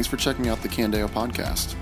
Thanks 0.00 0.08
for 0.08 0.16
checking 0.16 0.48
out 0.48 0.62
the 0.62 0.68
Candeo 0.70 1.10
podcast. 1.10 1.74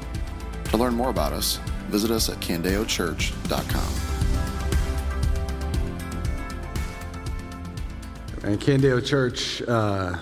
To 0.70 0.76
learn 0.76 0.92
more 0.92 1.08
about 1.08 1.32
us, 1.32 1.60
visit 1.86 2.10
us 2.10 2.28
at 2.28 2.38
candeochurch.com. 2.40 3.92
And 8.42 8.60
Candeo 8.60 9.06
Church, 9.06 9.62
uh, 9.62 10.18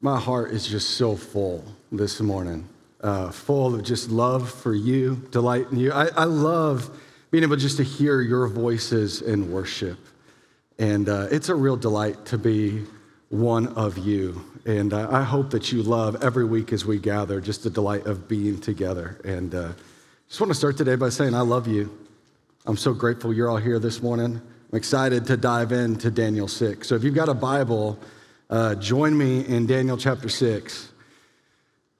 my 0.00 0.18
heart 0.18 0.50
is 0.50 0.66
just 0.66 0.96
so 0.96 1.14
full 1.14 1.64
this 1.92 2.18
morning, 2.18 2.68
uh, 3.00 3.30
full 3.30 3.76
of 3.76 3.84
just 3.84 4.10
love 4.10 4.50
for 4.50 4.74
you, 4.74 5.24
delight 5.30 5.68
in 5.70 5.78
you. 5.78 5.92
I, 5.92 6.08
I, 6.16 6.24
love 6.24 6.98
being 7.30 7.44
able 7.44 7.54
just 7.54 7.76
to 7.76 7.84
hear 7.84 8.20
your 8.22 8.48
voices 8.48 9.22
in 9.22 9.52
worship. 9.52 10.00
And 10.80 11.08
uh, 11.08 11.28
it's 11.30 11.48
a 11.48 11.54
real 11.54 11.76
delight 11.76 12.26
to 12.26 12.38
be 12.38 12.86
one 13.30 13.68
of 13.68 13.98
you. 13.98 14.44
And 14.64 14.92
uh, 14.92 15.08
I 15.10 15.22
hope 15.22 15.50
that 15.50 15.70
you 15.72 15.82
love 15.82 16.22
every 16.22 16.44
week 16.44 16.72
as 16.72 16.84
we 16.84 16.98
gather, 16.98 17.40
just 17.40 17.62
the 17.62 17.70
delight 17.70 18.06
of 18.06 18.28
being 18.28 18.60
together. 18.60 19.20
And 19.24 19.54
uh, 19.54 19.72
just 20.28 20.40
want 20.40 20.50
to 20.50 20.54
start 20.54 20.76
today 20.76 20.94
by 20.96 21.10
saying, 21.10 21.34
I 21.34 21.40
love 21.40 21.66
you. 21.66 21.96
I'm 22.66 22.76
so 22.76 22.92
grateful 22.92 23.32
you're 23.32 23.50
all 23.50 23.56
here 23.56 23.78
this 23.78 24.02
morning. 24.02 24.40
I'm 24.70 24.76
excited 24.76 25.26
to 25.26 25.36
dive 25.36 25.72
into 25.72 26.10
Daniel 26.10 26.48
6. 26.48 26.86
So 26.86 26.94
if 26.94 27.04
you've 27.04 27.14
got 27.14 27.28
a 27.28 27.34
Bible, 27.34 27.98
uh, 28.50 28.74
join 28.74 29.16
me 29.16 29.46
in 29.46 29.66
Daniel 29.66 29.96
chapter 29.96 30.28
6. 30.28 30.92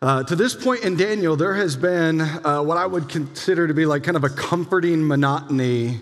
Uh, 0.00 0.22
to 0.22 0.36
this 0.36 0.54
point 0.54 0.84
in 0.84 0.96
Daniel, 0.96 1.36
there 1.36 1.54
has 1.54 1.76
been 1.76 2.20
uh, 2.20 2.62
what 2.62 2.76
I 2.76 2.86
would 2.86 3.08
consider 3.08 3.66
to 3.66 3.74
be 3.74 3.84
like 3.84 4.04
kind 4.04 4.16
of 4.16 4.24
a 4.24 4.28
comforting 4.28 5.06
monotony 5.06 6.00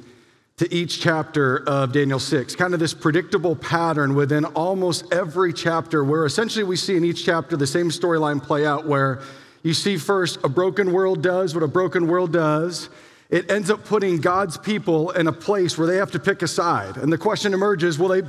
to 0.56 0.74
each 0.74 1.00
chapter 1.00 1.68
of 1.68 1.92
Daniel 1.92 2.18
6, 2.18 2.56
kind 2.56 2.72
of 2.72 2.80
this 2.80 2.94
predictable 2.94 3.54
pattern 3.56 4.14
within 4.14 4.44
almost 4.46 5.12
every 5.12 5.52
chapter, 5.52 6.02
where 6.02 6.24
essentially 6.24 6.64
we 6.64 6.76
see 6.76 6.96
in 6.96 7.04
each 7.04 7.24
chapter 7.24 7.56
the 7.56 7.66
same 7.66 7.90
storyline 7.90 8.42
play 8.42 8.66
out, 8.66 8.86
where 8.86 9.20
you 9.62 9.74
see 9.74 9.96
first 9.96 10.38
a 10.44 10.48
broken 10.48 10.92
world 10.92 11.22
does 11.22 11.54
what 11.54 11.62
a 11.62 11.68
broken 11.68 12.06
world 12.06 12.32
does 12.32 12.88
it 13.28 13.50
ends 13.50 13.70
up 13.70 13.84
putting 13.84 14.20
God's 14.20 14.56
people 14.56 15.10
in 15.10 15.26
a 15.26 15.32
place 15.32 15.76
where 15.76 15.86
they 15.86 15.96
have 15.96 16.12
to 16.12 16.18
pick 16.18 16.42
a 16.42 16.48
side. 16.48 16.96
And 16.96 17.12
the 17.12 17.18
question 17.18 17.54
emerges 17.54 17.98
will 17.98 18.08
they 18.08 18.22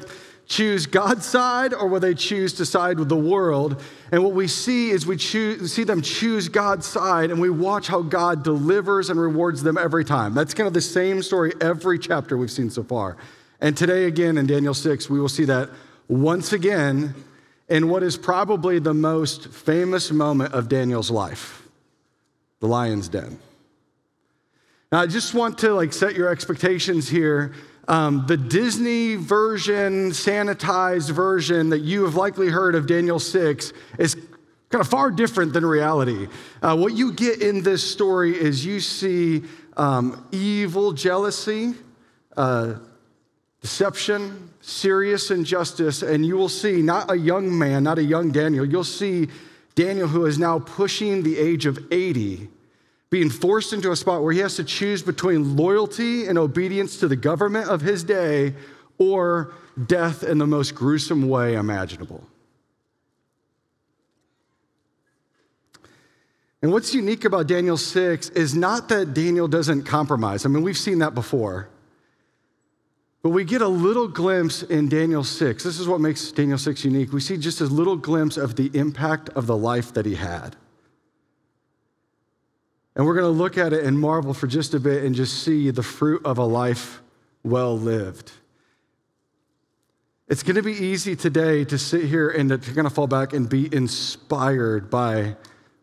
choose 0.48 0.86
God's 0.86 1.26
side 1.26 1.74
or 1.74 1.88
will 1.88 2.00
they 2.00 2.14
choose 2.14 2.54
to 2.54 2.66
side 2.66 3.00
with 3.00 3.10
the 3.10 3.18
world? 3.18 3.82
And 4.12 4.24
what 4.24 4.34
we 4.34 4.48
see 4.48 4.90
is 4.90 5.06
we 5.06 5.18
choose, 5.18 5.74
see 5.74 5.84
them 5.84 6.02
choose 6.02 6.50
God's 6.50 6.88
side 6.88 7.32
and 7.32 7.40
we 7.40 7.50
watch 7.50 7.88
how 7.88 8.02
God 8.02 8.44
delivers 8.44 9.10
and 9.10 9.20
rewards 9.20 9.62
them 9.62 9.78
every 9.78 10.06
time. 10.06 10.34
That's 10.34 10.54
kind 10.54 10.68
of 10.68 10.74
the 10.74 10.82
same 10.82 11.22
story 11.22 11.54
every 11.60 12.00
chapter 12.00 12.38
we've 12.38 12.52
seen 12.52 12.70
so 12.70 12.84
far. 12.84 13.18
And 13.60 13.76
today, 13.76 14.06
again, 14.06 14.38
in 14.38 14.48
Daniel 14.48 14.74
6, 14.74 15.10
we 15.10 15.20
will 15.20 15.30
see 15.30 15.46
that 15.46 15.70
once 16.08 16.54
again 16.54 17.14
in 17.68 17.90
what 17.90 18.04
is 18.04 18.16
probably 18.16 18.80
the 18.80 18.94
most 18.94 19.50
famous 19.50 20.12
moment 20.12 20.54
of 20.54 20.70
Daniel's 20.70 21.12
life 21.12 21.64
the 22.60 22.68
lion's 22.68 23.08
den. 23.08 23.38
Now, 24.92 25.02
I 25.02 25.06
just 25.06 25.36
want 25.36 25.60
to 25.60 25.74
like 25.74 25.94
set 25.94 26.16
your 26.16 26.30
expectations 26.30 27.08
here. 27.08 27.54
Um, 27.88 28.26
the 28.28 28.36
Disney 28.36 29.16
version, 29.16 30.12
sanitized 30.12 31.12
version 31.12 31.70
that 31.70 31.80
you 31.80 32.04
have 32.04 32.16
likely 32.16 32.50
heard 32.50 32.76
of 32.76 32.86
Daniel 32.86 33.20
6 33.20 33.72
is 33.98 34.16
kind 34.70 34.82
of 34.82 34.88
far 34.88 35.10
different 35.10 35.54
than 35.54 35.66
reality. 35.66 36.28
Uh, 36.62 36.76
what 36.76 36.94
you 36.94 37.14
get 37.14 37.42
in 37.42 37.64
this 37.64 37.90
story 37.90 38.36
is 38.36 38.66
you 38.66 38.82
see 38.82 39.44
um, 39.78 40.28
evil 40.34 40.92
jealousy, 40.92 41.76
uh, 42.36 42.76
deception, 43.62 44.50
serious 44.60 45.32
injustice, 45.32 46.02
and 46.02 46.26
you 46.26 46.36
will 46.36 46.50
see 46.50 46.82
not 46.82 47.10
a 47.10 47.18
young 47.18 47.58
man, 47.58 47.84
not 47.84 47.98
a 47.98 48.04
young 48.04 48.32
Daniel, 48.32 48.66
you'll 48.66 48.84
see 48.84 49.30
Daniel 49.76 50.08
who 50.08 50.26
is 50.26 50.38
now 50.38 50.60
pushing 50.60 51.24
the 51.24 51.38
age 51.38 51.66
of 51.66 51.80
80 51.92 52.50
being 53.10 53.30
forced 53.30 53.74
into 53.74 53.92
a 53.92 53.96
spot 53.96 54.22
where 54.22 54.34
he 54.34 54.40
has 54.40 54.56
to 54.56 54.64
choose 54.64 55.02
between 55.02 55.56
loyalty 55.56 56.28
and 56.28 56.38
obedience 56.38 56.98
to 56.98 57.08
the 57.08 57.16
government 57.16 57.70
of 57.70 57.82
his 57.82 58.04
day 58.04 58.54
or 58.98 59.54
death 59.86 60.24
in 60.24 60.38
the 60.38 60.48
most 60.48 60.76
gruesome 60.76 61.30
way 61.30 61.56
imaginable. 61.56 62.28
And 66.62 66.72
what's 66.72 66.94
unique 66.94 67.24
about 67.24 67.48
Daniel 67.48 67.78
6 67.78 68.30
is 68.30 68.56
not 68.56 68.90
that 68.90 69.14
Daniel 69.14 69.48
doesn't 69.48 69.84
compromise. 69.84 70.46
I 70.46 70.50
mean, 70.50 70.64
we've 70.64 70.78
seen 70.78 71.00
that 71.00 71.14
before. 71.14 71.70
But 73.22 73.30
we 73.30 73.44
get 73.44 73.62
a 73.62 73.68
little 73.68 74.08
glimpse 74.08 74.64
in 74.64 74.90
Daniel 74.90 75.24
6. 75.24 75.64
This 75.64 75.80
is 75.80 75.88
what 75.88 76.02
makes 76.02 76.32
Daniel 76.32 76.58
6 76.58 76.84
unique. 76.84 77.14
We 77.14 77.20
see 77.20 77.38
just 77.38 77.62
a 77.62 77.66
little 77.66 77.96
glimpse 77.96 78.38
of 78.38 78.56
the 78.56 78.72
impact 78.74 79.30
of 79.30 79.48
the 79.48 79.56
life 79.56 79.94
that 79.94 80.06
he 80.06 80.16
had. 80.16 80.56
And 82.98 83.06
we're 83.06 83.14
going 83.14 83.32
to 83.32 83.44
look 83.44 83.60
at 83.60 83.74
it 83.74 83.86
and 83.86 83.98
marvel 83.98 84.34
for 84.34 84.48
just 84.48 84.74
a 84.74 84.80
bit 84.80 85.04
and 85.04 85.14
just 85.14 85.44
see 85.44 85.70
the 85.70 85.84
fruit 85.84 86.26
of 86.26 86.40
a 86.40 86.44
life 86.44 87.04
well 87.44 87.78
lived. 87.78 88.32
It's 90.28 90.42
going 90.42 90.56
to 90.56 90.64
be 90.64 90.74
easy 90.74 91.16
today 91.16 91.64
to 91.66 91.78
sit 91.78 92.06
here 92.06 92.28
and 92.30 92.50
to 92.50 92.58
kind 92.58 92.88
of 92.88 92.94
fall 92.94 93.06
back 93.06 93.34
and 93.34 93.48
be 93.48 93.74
inspired 93.74 94.90
by 94.90 95.36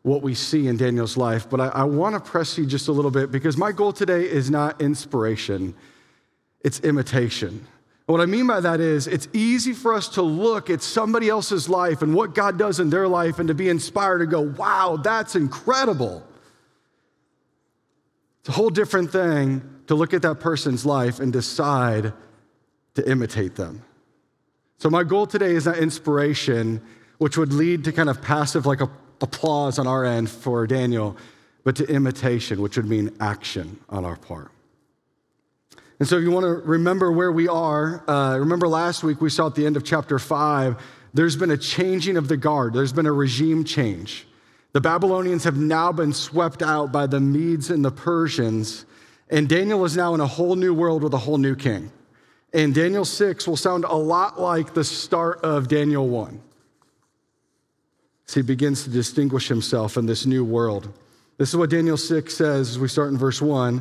what 0.02 0.22
we 0.22 0.34
see 0.34 0.66
in 0.66 0.76
Daniel's 0.76 1.16
life. 1.16 1.48
But 1.48 1.60
I, 1.60 1.68
I 1.68 1.84
want 1.84 2.16
to 2.16 2.20
press 2.20 2.58
you 2.58 2.66
just 2.66 2.88
a 2.88 2.92
little 2.92 3.12
bit 3.12 3.30
because 3.30 3.56
my 3.56 3.70
goal 3.70 3.92
today 3.92 4.24
is 4.24 4.50
not 4.50 4.82
inspiration, 4.82 5.72
it's 6.62 6.80
imitation. 6.80 7.64
What 8.06 8.20
I 8.20 8.26
mean 8.26 8.48
by 8.48 8.60
that 8.60 8.80
is, 8.80 9.06
it's 9.06 9.28
easy 9.32 9.72
for 9.72 9.94
us 9.94 10.08
to 10.10 10.22
look 10.22 10.68
at 10.68 10.82
somebody 10.82 11.28
else's 11.28 11.68
life 11.68 12.02
and 12.02 12.12
what 12.12 12.34
God 12.34 12.58
does 12.58 12.80
in 12.80 12.90
their 12.90 13.06
life 13.06 13.38
and 13.38 13.46
to 13.48 13.54
be 13.54 13.68
inspired 13.68 14.18
to 14.18 14.26
go, 14.26 14.40
wow, 14.40 14.98
that's 15.02 15.36
incredible. 15.36 16.26
It's 18.44 18.50
a 18.50 18.52
whole 18.52 18.68
different 18.68 19.10
thing 19.10 19.62
to 19.86 19.94
look 19.94 20.12
at 20.12 20.20
that 20.20 20.38
person's 20.38 20.84
life 20.84 21.18
and 21.18 21.32
decide 21.32 22.12
to 22.92 23.10
imitate 23.10 23.54
them. 23.54 23.82
So, 24.76 24.90
my 24.90 25.02
goal 25.02 25.26
today 25.26 25.52
is 25.52 25.64
not 25.64 25.78
inspiration, 25.78 26.82
which 27.16 27.38
would 27.38 27.54
lead 27.54 27.84
to 27.84 27.92
kind 27.92 28.10
of 28.10 28.20
passive, 28.20 28.66
like 28.66 28.82
a, 28.82 28.90
applause 29.22 29.78
on 29.78 29.86
our 29.86 30.04
end 30.04 30.28
for 30.28 30.66
Daniel, 30.66 31.16
but 31.62 31.74
to 31.76 31.86
imitation, 31.86 32.60
which 32.60 32.76
would 32.76 32.84
mean 32.84 33.16
action 33.18 33.80
on 33.88 34.04
our 34.04 34.16
part. 34.16 34.50
And 35.98 36.06
so, 36.06 36.18
if 36.18 36.22
you 36.22 36.30
want 36.30 36.44
to 36.44 36.68
remember 36.68 37.10
where 37.10 37.32
we 37.32 37.48
are, 37.48 38.04
uh, 38.06 38.36
remember 38.36 38.68
last 38.68 39.02
week 39.02 39.22
we 39.22 39.30
saw 39.30 39.46
at 39.46 39.54
the 39.54 39.64
end 39.64 39.78
of 39.78 39.84
chapter 39.84 40.18
five, 40.18 40.76
there's 41.14 41.34
been 41.34 41.50
a 41.50 41.56
changing 41.56 42.18
of 42.18 42.28
the 42.28 42.36
guard, 42.36 42.74
there's 42.74 42.92
been 42.92 43.06
a 43.06 43.12
regime 43.12 43.64
change. 43.64 44.26
The 44.74 44.80
Babylonians 44.80 45.44
have 45.44 45.56
now 45.56 45.92
been 45.92 46.12
swept 46.12 46.60
out 46.60 46.90
by 46.90 47.06
the 47.06 47.20
Medes 47.20 47.70
and 47.70 47.84
the 47.84 47.92
Persians, 47.92 48.86
and 49.30 49.48
Daniel 49.48 49.84
is 49.84 49.96
now 49.96 50.14
in 50.14 50.20
a 50.20 50.26
whole 50.26 50.56
new 50.56 50.74
world 50.74 51.04
with 51.04 51.14
a 51.14 51.18
whole 51.18 51.38
new 51.38 51.54
king. 51.54 51.92
And 52.52 52.74
Daniel 52.74 53.04
6 53.04 53.46
will 53.46 53.56
sound 53.56 53.84
a 53.84 53.94
lot 53.94 54.40
like 54.40 54.74
the 54.74 54.82
start 54.82 55.38
of 55.42 55.68
Daniel 55.68 56.08
1. 56.08 56.40
So 58.26 58.40
he 58.40 58.42
begins 58.42 58.82
to 58.82 58.90
distinguish 58.90 59.46
himself 59.46 59.96
in 59.96 60.06
this 60.06 60.26
new 60.26 60.44
world. 60.44 60.92
This 61.38 61.50
is 61.50 61.56
what 61.56 61.70
Daniel 61.70 61.96
6 61.96 62.34
says 62.36 62.70
as 62.70 62.78
we 62.78 62.88
start 62.88 63.10
in 63.12 63.18
verse 63.18 63.40
1. 63.40 63.80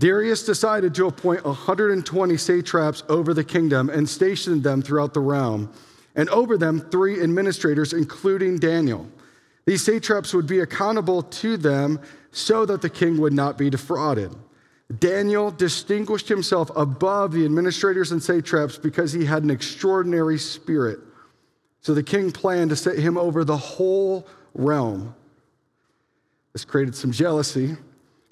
Darius 0.00 0.44
decided 0.44 0.96
to 0.96 1.06
appoint 1.06 1.44
120 1.44 2.36
satraps 2.36 3.04
over 3.08 3.34
the 3.34 3.44
kingdom 3.44 3.88
and 3.88 4.08
stationed 4.08 4.64
them 4.64 4.82
throughout 4.82 5.14
the 5.14 5.20
realm, 5.20 5.72
and 6.16 6.28
over 6.30 6.58
them 6.58 6.80
three 6.80 7.22
administrators, 7.22 7.92
including 7.92 8.58
Daniel. 8.58 9.08
These 9.66 9.84
satraps 9.84 10.34
would 10.34 10.46
be 10.46 10.60
accountable 10.60 11.22
to 11.22 11.56
them 11.56 12.00
so 12.30 12.66
that 12.66 12.82
the 12.82 12.90
king 12.90 13.18
would 13.18 13.32
not 13.32 13.56
be 13.56 13.70
defrauded. 13.70 14.34
Daniel 14.98 15.50
distinguished 15.50 16.28
himself 16.28 16.70
above 16.76 17.32
the 17.32 17.44
administrators 17.44 18.12
and 18.12 18.22
satraps 18.22 18.76
because 18.76 19.12
he 19.12 19.24
had 19.24 19.42
an 19.42 19.50
extraordinary 19.50 20.38
spirit. 20.38 21.00
So 21.80 21.94
the 21.94 22.02
king 22.02 22.32
planned 22.32 22.70
to 22.70 22.76
set 22.76 22.98
him 22.98 23.16
over 23.16 23.44
the 23.44 23.56
whole 23.56 24.26
realm. 24.54 25.14
This 26.52 26.64
created 26.64 26.94
some 26.94 27.12
jealousy 27.12 27.76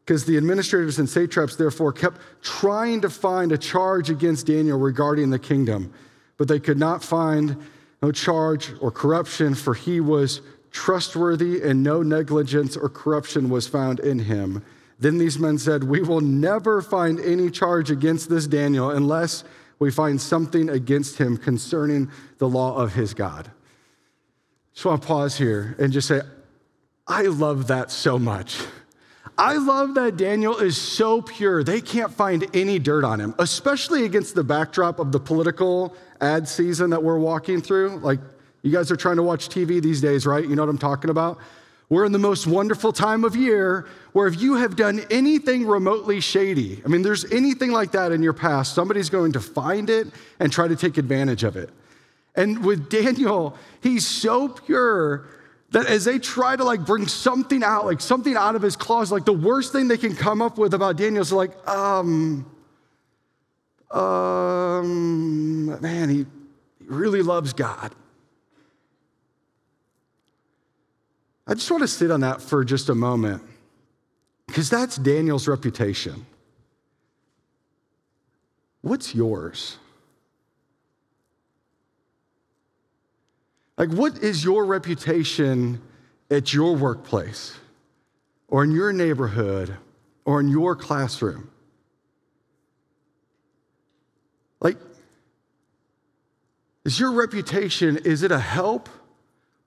because 0.05 0.25
the 0.25 0.37
administrators 0.37 0.99
and 0.99 1.09
satraps, 1.09 1.57
therefore, 1.57 1.93
kept 1.93 2.21
trying 2.43 3.01
to 3.01 3.11
find 3.11 3.53
a 3.53 3.59
charge 3.59 4.11
against 4.11 4.47
Daniel 4.47 4.79
regarding 4.79 5.31
the 5.31 5.39
kingdom, 5.39 5.93
but 6.37 6.49
they 6.49 6.61
could 6.61 6.79
not 6.79 7.03
find 7.03 7.57
no 8.03 8.11
charge 8.11 8.73
or 8.81 8.91
corruption, 8.91 9.55
for 9.55 9.75
he 9.75 10.01
was 10.01 10.41
trustworthy, 10.73 11.63
and 11.63 11.83
no 11.83 12.03
negligence 12.03 12.77
or 12.77 12.89
corruption 12.89 13.49
was 13.49 13.69
found 13.69 14.01
in 14.01 14.19
him. 14.19 14.65
Then 14.99 15.19
these 15.19 15.39
men 15.39 15.59
said, 15.59 15.85
We 15.85 16.01
will 16.01 16.21
never 16.21 16.83
find 16.83 17.21
any 17.21 17.51
charge 17.51 17.91
against 17.91 18.29
this 18.29 18.47
Daniel 18.47 18.91
unless 18.91 19.45
we 19.79 19.91
find 19.91 20.21
something 20.21 20.69
against 20.69 21.19
him 21.19 21.37
concerning 21.37 22.11
the 22.39 22.49
law 22.49 22.77
of 22.77 22.95
his 22.95 23.15
God. 23.15 23.51
Want 24.85 25.03
to 25.03 25.07
pause 25.07 25.37
here 25.37 25.77
and 25.79 25.93
just 25.93 26.09
say, 26.09 26.23
I 27.07 27.23
love 27.23 27.69
that 27.69 27.91
so 27.91 28.19
much. 28.19 28.59
I 29.37 29.57
love 29.57 29.95
that 29.95 30.17
Daniel 30.17 30.59
is 30.59 30.77
so 30.77 31.23
pure, 31.23 31.65
they 31.65 31.81
can't 31.81 32.13
find 32.13 32.47
any 32.55 32.79
dirt 32.79 33.05
on 33.05 33.19
him, 33.21 33.35
especially 33.39 34.05
against 34.05 34.35
the 34.35 34.45
backdrop 34.45 34.99
of 34.99 35.11
the 35.11 35.19
political 35.21 35.97
ad 36.21 36.47
season 36.47 36.91
that 36.91 37.03
we're 37.03 37.19
walking 37.19 37.61
through. 37.61 37.99
Like, 37.99 38.21
You 38.63 38.71
guys 38.71 38.91
are 38.91 38.97
trying 38.97 39.17
to 39.17 39.23
watch 39.23 39.49
TV 39.49 39.83
these 39.83 40.01
days, 40.01 40.25
right? 40.25 40.47
You 40.47 40.55
know 40.55 40.63
what 40.63 40.69
I'm 40.69 40.79
talking 40.79 41.11
about? 41.11 41.39
We're 41.89 42.07
in 42.07 42.13
the 42.13 42.19
most 42.19 42.47
wonderful 42.47 42.93
time 42.93 43.23
of 43.25 43.37
year 43.37 43.87
where 44.13 44.27
if 44.27 44.41
you 44.41 44.55
have 44.55 44.77
done 44.77 45.05
anything 45.11 45.67
remotely 45.67 46.21
shady, 46.21 46.81
I 46.85 46.89
mean, 46.89 47.03
there's 47.03 47.31
anything 47.31 47.71
like 47.71 47.93
that 47.93 48.13
in 48.13 48.23
your 48.23 48.33
past, 48.33 48.75
somebody's 48.75 49.11
going 49.11 49.33
to 49.33 49.41
find 49.41 49.91
it 49.91 50.07
and 50.41 50.51
try 50.51 50.69
to 50.69 50.77
take 50.77 50.97
advantage 50.97 51.45
of 51.45 51.57
it. 51.57 51.69
And 52.35 52.65
with 52.65 52.89
Daniel, 52.89 53.59
he's 53.83 54.07
so 54.07 54.49
pure 54.49 55.27
that 55.73 55.87
as 55.87 56.05
they 56.05 56.19
try 56.19 56.57
to 56.57 56.65
like 56.65 56.87
bring 56.87 57.07
something 57.09 57.63
out, 57.63 57.85
like 57.85 58.01
something 58.01 58.37
out 58.37 58.55
of 58.55 58.63
his 58.63 58.77
claws, 58.77 59.13
like 59.13 59.25
the 59.25 59.33
worst 59.33 59.73
thing 59.73 59.89
they 59.89 59.99
can 59.99 60.15
come 60.15 60.41
up 60.41 60.57
with 60.57 60.73
about 60.73 60.97
Daniel 60.97 61.21
is 61.21 61.33
like, 61.33 61.69
um, 61.69 62.51
um, 63.91 65.81
man, 65.83 66.09
he, 66.09 66.25
he 66.79 66.87
really 66.87 67.21
loves 67.21 67.53
God. 67.53 67.95
I 71.47 71.55
just 71.55 71.71
want 71.71 71.83
to 71.83 71.89
sit 71.89 72.11
on 72.11 72.21
that 72.21 72.41
for 72.41 72.65
just 72.65 72.89
a 72.89 72.95
moment 72.95 73.43
because 74.47 74.71
that's 74.71 74.97
Daniel's 74.97 75.49
reputation. 75.49 76.27
What's 78.83 79.15
yours? 79.15 79.79
Like, 83.77 83.91
what 83.91 84.19
is 84.19 84.45
your 84.45 84.65
reputation 84.65 85.81
at 86.31 86.53
your 86.53 86.77
workplace 86.77 87.57
or 88.49 88.63
in 88.63 88.71
your 88.71 88.93
neighborhood 88.93 89.77
or 90.25 90.41
in 90.41 90.49
your 90.49 90.77
classroom? 90.77 91.51
Like, 94.61 94.77
is 96.85 97.01
your 97.01 97.13
reputation, 97.13 97.97
is 97.99 98.23
it 98.23 98.31
a 98.31 98.39
help 98.39 98.89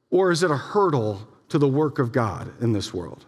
or 0.10 0.32
is 0.32 0.44
it 0.44 0.52
a 0.52 0.58
hurdle 0.58 1.28
to 1.50 1.58
the 1.58 1.68
work 1.68 2.00
of 2.00 2.12
God 2.12 2.52
in 2.62 2.74
this 2.74 2.94
world. 2.94 3.26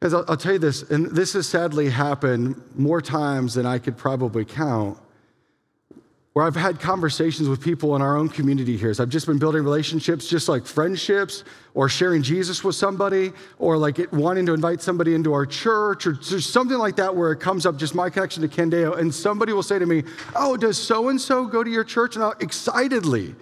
Because 0.00 0.14
I'll, 0.14 0.36
tell 0.36 0.54
you 0.54 0.58
this, 0.58 0.82
and 0.90 1.08
this 1.08 1.34
has 1.34 1.46
sadly 1.46 1.90
happened 1.90 2.60
more 2.74 3.02
times 3.02 3.52
than 3.52 3.66
I 3.66 3.78
could 3.78 3.98
probably 3.98 4.46
count, 4.46 4.98
where 6.32 6.46
I've 6.46 6.56
had 6.56 6.80
conversations 6.80 7.50
with 7.50 7.60
people 7.60 7.94
in 7.96 8.00
our 8.00 8.16
own 8.16 8.30
community 8.30 8.78
here. 8.78 8.94
So 8.94 9.02
I've 9.02 9.10
just 9.10 9.26
been 9.26 9.38
building 9.38 9.62
relationships, 9.62 10.26
just 10.26 10.48
like 10.48 10.64
friendships, 10.64 11.44
or 11.74 11.90
sharing 11.90 12.22
Jesus 12.22 12.64
with 12.64 12.76
somebody, 12.76 13.32
or 13.58 13.76
like 13.76 13.98
wanting 14.10 14.46
to 14.46 14.54
invite 14.54 14.80
somebody 14.80 15.14
into 15.14 15.34
our 15.34 15.44
church, 15.44 16.06
or 16.06 16.22
something 16.22 16.78
like 16.78 16.96
that, 16.96 17.14
where 17.14 17.32
it 17.32 17.40
comes 17.40 17.66
up 17.66 17.76
just 17.76 17.94
my 17.94 18.08
connection 18.08 18.40
to 18.40 18.48
Candeo, 18.48 18.96
and 18.96 19.14
somebody 19.14 19.52
will 19.52 19.62
say 19.62 19.78
to 19.78 19.84
me, 19.84 20.04
"Oh, 20.34 20.56
does 20.56 20.78
so 20.78 21.10
and 21.10 21.20
so 21.20 21.44
go 21.44 21.62
to 21.62 21.70
your 21.70 21.84
church?" 21.84 22.14
And 22.14 22.24
I'll 22.24 22.36
excitedly 22.40 23.34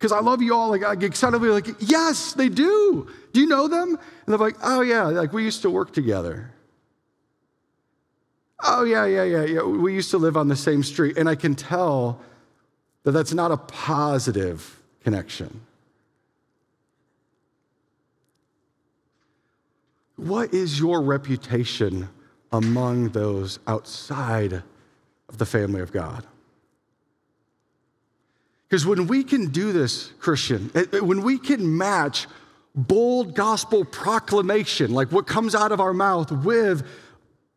because 0.00 0.12
I 0.12 0.20
love 0.20 0.40
you 0.40 0.54
all. 0.54 0.70
Like, 0.70 0.82
I 0.82 0.94
get 0.94 1.08
excited. 1.08 1.38
Be 1.42 1.48
like, 1.48 1.66
yes, 1.78 2.32
they 2.32 2.48
do. 2.48 3.06
Do 3.34 3.40
you 3.40 3.46
know 3.46 3.68
them? 3.68 3.90
And 3.90 3.98
they're 4.26 4.38
like, 4.38 4.56
oh, 4.62 4.80
yeah, 4.80 5.04
like 5.04 5.34
we 5.34 5.44
used 5.44 5.60
to 5.62 5.70
work 5.70 5.92
together. 5.92 6.50
Oh, 8.64 8.84
yeah, 8.84 9.04
yeah, 9.04 9.24
yeah, 9.24 9.44
yeah. 9.44 9.62
We 9.62 9.92
used 9.92 10.10
to 10.12 10.18
live 10.18 10.38
on 10.38 10.48
the 10.48 10.56
same 10.56 10.82
street. 10.82 11.18
And 11.18 11.28
I 11.28 11.34
can 11.34 11.54
tell 11.54 12.18
that 13.02 13.12
that's 13.12 13.34
not 13.34 13.52
a 13.52 13.58
positive 13.58 14.80
connection. 15.04 15.60
What 20.16 20.54
is 20.54 20.80
your 20.80 21.02
reputation 21.02 22.08
among 22.52 23.10
those 23.10 23.58
outside 23.66 24.62
of 25.28 25.36
the 25.36 25.46
family 25.46 25.82
of 25.82 25.92
God? 25.92 26.26
Because 28.70 28.86
when 28.86 29.08
we 29.08 29.24
can 29.24 29.46
do 29.46 29.72
this, 29.72 30.12
Christian, 30.20 30.70
eh, 30.76 30.84
eh, 30.92 31.00
when 31.00 31.22
we 31.22 31.38
can 31.38 31.76
match 31.76 32.28
bold 32.76 33.34
gospel 33.34 33.84
proclamation, 33.84 34.94
like 34.94 35.10
what 35.10 35.26
comes 35.26 35.56
out 35.56 35.72
of 35.72 35.80
our 35.80 35.92
mouth, 35.92 36.30
with 36.30 36.86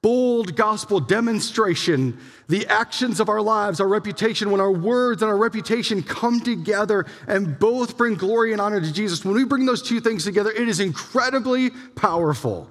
bold 0.01 0.55
gospel 0.55 0.99
demonstration, 0.99 2.19
the 2.49 2.65
actions 2.65 3.19
of 3.19 3.29
our 3.29 3.43
lives, 3.43 3.79
our 3.79 3.87
reputation, 3.87 4.49
when 4.49 4.59
our 4.59 4.71
words 4.71 5.21
and 5.21 5.29
our 5.29 5.37
reputation 5.37 6.01
come 6.01 6.41
together 6.41 7.05
and 7.27 7.59
both 7.59 7.95
bring 7.95 8.15
glory 8.15 8.51
and 8.51 8.59
honor 8.59 8.81
to 8.81 8.91
Jesus, 8.91 9.23
when 9.23 9.35
we 9.35 9.45
bring 9.45 9.67
those 9.67 9.83
two 9.83 9.99
things 9.99 10.23
together, 10.23 10.51
it 10.51 10.67
is 10.67 10.79
incredibly 10.79 11.69
powerful. 11.95 12.67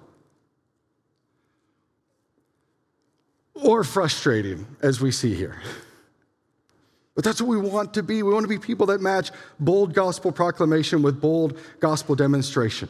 Or 3.54 3.84
frustrating, 3.84 4.66
as 4.82 5.00
we 5.00 5.12
see 5.12 5.32
here. 5.32 5.62
But 7.14 7.24
that's 7.24 7.40
what 7.40 7.48
we 7.48 7.58
want 7.58 7.92
to 7.94 8.02
be. 8.02 8.22
We 8.22 8.32
want 8.32 8.44
to 8.44 8.48
be 8.48 8.58
people 8.58 8.86
that 8.86 9.00
match 9.00 9.30
bold 9.60 9.94
gospel 9.94 10.32
proclamation 10.32 11.02
with 11.02 11.20
bold 11.20 11.58
gospel 11.80 12.14
demonstration. 12.14 12.88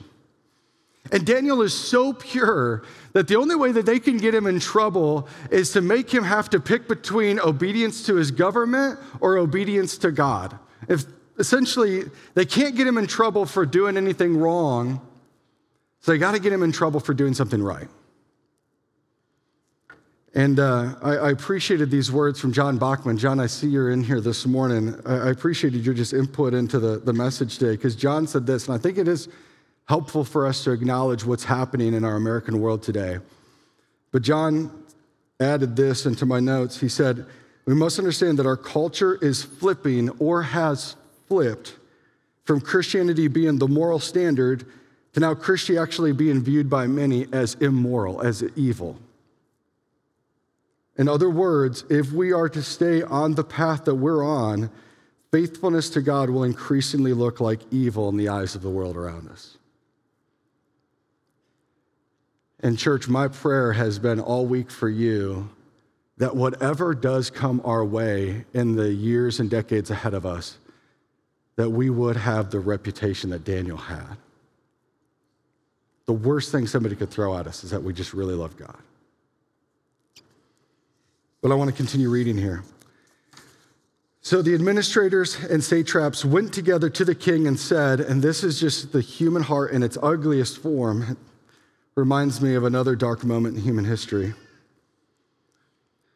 And 1.10 1.26
Daniel 1.26 1.62
is 1.62 1.74
so 1.74 2.12
pure 2.12 2.84
that 3.12 3.26
the 3.26 3.36
only 3.36 3.56
way 3.56 3.72
that 3.72 3.86
they 3.86 3.98
can 3.98 4.19
get 4.19 4.34
him 4.34 4.46
in 4.46 4.60
trouble 4.60 5.28
is 5.50 5.72
to 5.72 5.80
make 5.80 6.08
him 6.08 6.22
have 6.22 6.48
to 6.50 6.60
pick 6.60 6.86
between 6.86 7.40
obedience 7.40 8.06
to 8.06 8.14
his 8.14 8.30
government 8.30 9.00
or 9.20 9.36
obedience 9.36 9.98
to 9.98 10.12
God. 10.12 10.56
If 10.88 11.04
essentially 11.38 12.04
they 12.34 12.44
can't 12.44 12.76
get 12.76 12.86
him 12.86 12.98
in 12.98 13.08
trouble 13.08 13.46
for 13.46 13.66
doing 13.66 13.96
anything 13.96 14.36
wrong, 14.36 15.00
so 16.00 16.12
they 16.12 16.19
got 16.19 16.32
to 16.32 16.38
get 16.38 16.52
him 16.52 16.62
in 16.62 16.70
trouble 16.70 17.00
for 17.00 17.14
doing 17.14 17.34
something 17.34 17.62
right. 17.62 17.88
And 20.34 20.58
uh, 20.58 20.94
I, 21.02 21.11
I, 21.17 21.31
appreciated 21.31 21.90
these 21.90 22.11
words 22.11 22.40
from 22.40 22.52
John 22.52 22.79
Bachman. 22.79 23.19
John, 23.19 23.38
I 23.38 23.46
see 23.46 23.69
you're 23.69 23.90
in 23.90 24.02
here 24.02 24.20
this 24.20 24.46
morning. 24.46 24.99
I, 25.05 25.14
I 25.14 25.31
appreciated 25.31 25.84
your 25.84 25.94
just 25.94 26.14
input 26.14 26.55
into 26.55 26.79
the, 26.79 26.99
the 26.99 27.12
message 27.12 27.58
today 27.58 27.73
because 27.73 27.94
John 27.94 28.26
said 28.26 28.46
this, 28.46 28.67
and 28.67 28.75
I 28.75 28.79
think 28.79 28.96
it 28.96 29.08
is 29.08 29.29
helpful 29.88 30.25
for 30.25 30.46
us 30.46 30.64
to 30.64 30.70
acknowledge 30.70 31.26
what's 31.26 31.44
happening 31.44 31.93
in 31.93 32.02
our 32.02 32.17
American 32.17 32.61
world 32.61 32.82
today. 32.82 33.19
But 34.11 34.23
John 34.23 34.84
added 35.38 35.76
this 35.76 36.06
into 36.06 36.25
my 36.25 36.40
notes. 36.40 36.81
He 36.81 36.88
said, 36.88 37.26
We 37.67 37.75
must 37.75 37.99
understand 37.99 38.38
that 38.38 38.46
our 38.46 38.56
culture 38.56 39.19
is 39.20 39.43
flipping 39.43 40.08
or 40.19 40.43
has 40.43 40.96
flipped 41.29 41.76
from 42.44 42.62
Christianity 42.62 43.29
being 43.29 43.58
the 43.58 43.69
moral 43.69 43.99
standard 43.99 44.64
to 45.12 45.20
now 45.20 45.34
Christianity 45.34 45.82
actually 45.82 46.12
being 46.12 46.43
viewed 46.43 46.70
by 46.70 46.87
many 46.87 47.26
as 47.32 47.55
immoral, 47.56 48.23
as 48.23 48.43
evil. 48.56 48.96
In 50.96 51.08
other 51.08 51.30
words, 51.30 51.84
if 51.88 52.12
we 52.12 52.32
are 52.32 52.48
to 52.48 52.62
stay 52.62 53.02
on 53.02 53.34
the 53.34 53.44
path 53.44 53.86
that 53.86 53.94
we're 53.94 54.24
on, 54.24 54.70
faithfulness 55.30 55.88
to 55.90 56.02
God 56.02 56.28
will 56.28 56.44
increasingly 56.44 57.14
look 57.14 57.40
like 57.40 57.60
evil 57.70 58.08
in 58.08 58.17
the 58.17 58.28
eyes 58.28 58.55
of 58.55 58.62
the 58.62 58.70
world 58.70 58.96
around 58.96 59.31
us. 59.31 59.56
And, 62.60 62.78
church, 62.78 63.08
my 63.08 63.28
prayer 63.28 63.72
has 63.72 63.98
been 63.98 64.20
all 64.20 64.46
week 64.46 64.70
for 64.70 64.88
you 64.88 65.50
that 66.19 66.36
whatever 66.36 66.94
does 66.94 67.31
come 67.31 67.60
our 67.64 67.84
way 67.84 68.44
in 68.55 68.76
the 68.76 68.93
years 68.93 69.40
and 69.40 69.50
decades 69.50 69.90
ahead 69.90 70.14
of 70.14 70.24
us, 70.24 70.58
that 71.56 71.70
we 71.70 71.90
would 71.90 72.17
have 72.17 72.50
the 72.50 72.60
reputation 72.60 73.31
that 73.31 73.44
Daniel 73.44 73.76
had. 73.76 74.17
The 76.06 76.12
worst 76.12 76.52
thing 76.52 76.67
somebody 76.67 76.94
could 76.94 77.10
throw 77.10 77.36
at 77.36 77.46
us 77.46 77.64
is 77.64 77.70
that 77.70 77.82
we 77.82 77.93
just 77.93 78.14
really 78.14 78.34
love 78.34 78.56
God. 78.56 78.78
But 81.43 81.51
I 81.51 81.55
want 81.56 81.69
to 81.69 81.77
continue 81.77 82.08
reading 82.08 82.39
here. 82.39 82.63
So 84.20 84.41
the 84.41 84.55
administrators 84.55 85.37
and 85.51 85.63
satraps 85.63 86.25
went 86.25 86.55
together 86.55 86.89
to 86.91 87.05
the 87.05 87.15
king 87.15 87.49
and 87.49 87.58
said, 87.58 87.99
and 88.01 88.22
this 88.22 88.44
is 88.44 88.61
just 88.61 88.93
the 88.93 89.01
human 89.01 89.43
heart 89.43 89.72
in 89.72 89.82
its 89.82 89.99
ugliest 90.01 90.58
form. 90.58 91.03
It 91.03 91.17
reminds 91.96 92.41
me 92.41 92.55
of 92.55 92.63
another 92.63 92.94
dark 92.94 93.25
moment 93.25 93.56
in 93.56 93.63
human 93.63 93.84
history. 93.84 94.32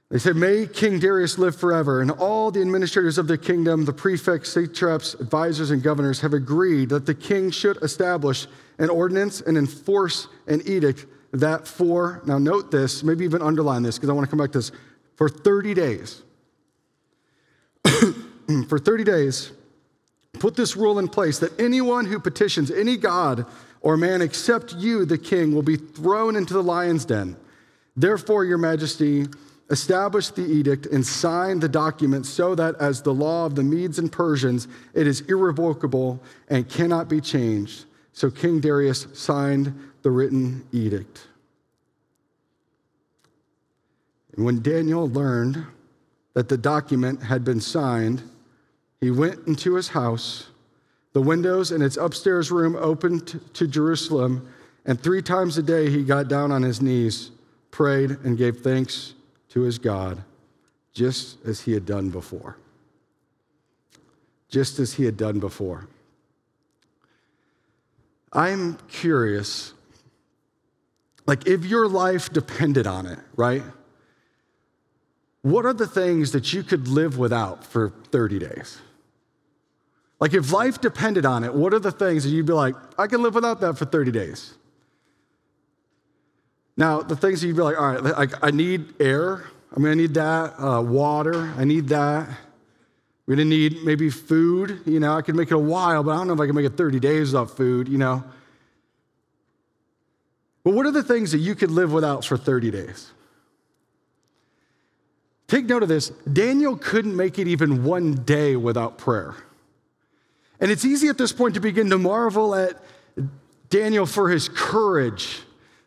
They 0.09 0.19
said, 0.19 0.37
May 0.37 0.69
King 0.69 1.01
Darius 1.01 1.37
live 1.37 1.57
forever. 1.57 2.01
And 2.01 2.13
all 2.13 2.53
the 2.53 2.61
administrators 2.61 3.19
of 3.19 3.27
the 3.27 3.37
kingdom, 3.37 3.85
the 3.85 3.93
prefects, 3.93 4.53
satraps, 4.53 5.15
advisors, 5.15 5.73
and 5.73 5.83
governors 5.83 6.21
have 6.21 6.33
agreed 6.33 6.91
that 6.91 7.07
the 7.07 7.15
king 7.15 7.51
should 7.51 7.77
establish 7.83 8.47
an 8.79 8.89
ordinance 8.89 9.41
and 9.41 9.59
enforce 9.59 10.29
an 10.47 10.63
edict 10.65 11.07
that 11.33 11.67
for, 11.67 12.23
now 12.25 12.39
note 12.39 12.71
this, 12.71 13.03
maybe 13.03 13.25
even 13.25 13.43
underline 13.43 13.83
this 13.83 13.97
because 13.97 14.09
I 14.09 14.13
want 14.13 14.27
to 14.27 14.31
come 14.31 14.39
back 14.39 14.53
to 14.53 14.59
this, 14.59 14.71
for 15.17 15.29
30 15.29 15.75
days. 15.75 16.23
for 18.69 18.79
30 18.79 19.05
days, 19.05 19.53
put 20.35 20.55
this 20.55 20.77
rule 20.77 20.99
in 20.99 21.09
place 21.09 21.39
that 21.41 21.59
anyone 21.61 22.07
who 22.07 22.21
petitions 22.21 22.71
any 22.71 22.97
god 22.97 23.47
or 23.81 23.97
man 23.97 24.23
except 24.23 24.75
you, 24.75 25.05
the 25.05 25.19
king, 25.19 25.55
will 25.55 25.63
be 25.63 25.77
thrown 25.77 26.37
into 26.37 26.55
the 26.55 26.63
lion's 26.63 27.05
den. 27.05 27.37
Therefore, 27.97 28.45
your 28.45 28.59
majesty, 28.59 29.27
establish 29.71 30.29
the 30.31 30.45
edict 30.45 30.87
and 30.87 31.05
sign 31.05 31.61
the 31.61 31.69
document 31.69 32.27
so 32.27 32.55
that 32.55 32.75
as 32.77 33.03
the 33.03 33.15
law 33.15 33.47
of 33.47 33.55
the 33.55 33.63
Medes 33.63 33.99
and 33.99 34.11
Persians, 34.11 34.69
it 34.95 35.07
is 35.07 35.23
irrevocable 35.23 36.21
and 36.49 36.69
cannot 36.69 37.09
be 37.09 37.21
changed. 37.21 37.85
So 38.13 38.31
King 38.31 38.61
Darius 38.61 39.07
signed 39.13 39.75
the 40.03 40.11
written 40.11 40.67
edict. 40.73 41.27
And 44.37 44.45
when 44.45 44.63
Daniel 44.63 45.09
learned 45.09 45.67
that 46.35 46.49
the 46.49 46.59
document 46.59 47.23
had 47.23 47.45
been 47.45 47.61
signed, 47.61 48.23
he 49.01 49.11
went 49.11 49.47
into 49.47 49.75
his 49.75 49.89
house. 49.89 50.49
The 51.15 51.23
windows 51.23 51.73
in 51.73 51.81
its 51.81 51.97
upstairs 51.97 52.51
room 52.51 52.77
opened 52.77 53.41
to 53.55 53.67
Jerusalem, 53.67 54.47
and 54.85 55.01
three 55.01 55.23
times 55.23 55.57
a 55.57 55.63
day 55.63 55.91
he 55.91 56.05
got 56.05 56.29
down 56.29 56.53
on 56.53 56.63
his 56.63 56.83
knees, 56.83 57.31
prayed, 57.71 58.11
and 58.23 58.37
gave 58.37 58.59
thanks 58.59 59.15
to 59.49 59.63
his 59.63 59.79
God, 59.79 60.23
just 60.93 61.39
as 61.47 61.63
he 61.63 61.73
had 61.73 61.87
done 61.87 62.11
before. 62.11 62.59
Just 64.51 64.79
as 64.79 64.95
he 64.95 65.05
had 65.05 65.17
done 65.17 65.41
before. 65.41 65.89
I'm 68.33 68.77
curious, 68.89 69.73
like 71.27 71.47
if 71.47 71.65
your 71.65 71.89
life 71.89 72.31
depended 72.31 72.87
on 72.87 73.07
it, 73.07 73.19
right? 73.35 73.63
What 75.47 75.65
are 75.65 75.73
the 75.73 75.87
things 75.87 76.33
that 76.33 76.53
you 76.53 76.65
could 76.65 76.89
live 76.89 77.19
without 77.19 77.65
for 77.65 77.91
30 78.11 78.41
days? 78.41 78.81
Like 80.19 80.35
if 80.35 80.51
life 80.51 80.81
depended 80.81 81.25
on 81.25 81.45
it, 81.45 81.55
what 81.55 81.73
are 81.73 81.79
the 81.79 81.93
things 81.93 82.25
that 82.25 82.31
you'd 82.31 82.47
be 82.47 82.53
like, 82.53 82.75
I 82.99 83.07
can 83.07 83.23
live 83.23 83.37
without 83.37 83.61
that 83.61 83.79
for 83.79 83.85
30 83.85 84.11
days? 84.11 84.55
Now, 86.77 87.01
the 87.01 87.15
things 87.15 87.41
that 87.41 87.47
you'd 87.47 87.55
be 87.55 87.63
like, 87.63 87.81
all 87.81 87.93
right, 87.93 88.33
I, 88.43 88.49
I 88.49 88.51
need 88.51 89.01
air. 89.01 89.45
I'm 89.73 89.85
gonna 89.85 89.95
need 89.95 90.15
that. 90.15 90.59
Uh, 90.59 90.83
water, 90.83 91.55
I 91.57 91.63
need 91.63 91.87
that. 91.91 92.29
We're 93.27 93.37
gonna 93.37 93.45
need 93.45 93.85
maybe 93.85 94.11
food. 94.11 94.81
You 94.85 94.99
know, 94.99 95.15
I 95.17 95.23
could 95.23 95.37
make 95.37 95.53
it 95.53 95.55
a 95.55 95.59
while, 95.59 96.03
but 96.03 96.11
I 96.11 96.17
don't 96.17 96.27
know 96.27 96.35
if 96.35 96.41
I 96.41 96.47
can 96.47 96.57
make 96.57 96.67
it 96.67 96.77
30 96.77 96.99
days 96.99 97.33
without 97.33 97.57
food, 97.57 97.87
you 97.87 97.99
know. 97.99 98.25
But 100.65 100.75
what 100.75 100.87
are 100.87 100.91
the 100.91 101.05
things 101.05 101.31
that 101.31 101.39
you 101.39 101.55
could 101.55 101.71
live 101.71 101.93
without 101.93 102.25
for 102.25 102.37
30 102.37 102.73
days? 102.73 103.13
Take 105.49 105.67
note 105.67 105.83
of 105.83 105.89
this 105.89 106.11
Daniel 106.33 106.77
couldn't 106.77 107.15
make 107.15 107.39
it 107.39 107.49
even 107.49 107.85
one 107.85 108.15
day 108.25 108.57
without 108.57 108.99
prayer. 108.99 109.35
And 110.61 110.71
it's 110.71 110.85
easy 110.85 111.09
at 111.09 111.19
this 111.19 111.33
point 111.33 111.55
to 111.55 111.61
begin 111.61 111.91
to 111.91 111.99
marvel 111.99 112.55
at 112.55 112.83
Daniel 113.69 114.07
for 114.07 114.31
his 114.31 114.49
courage, 114.49 115.41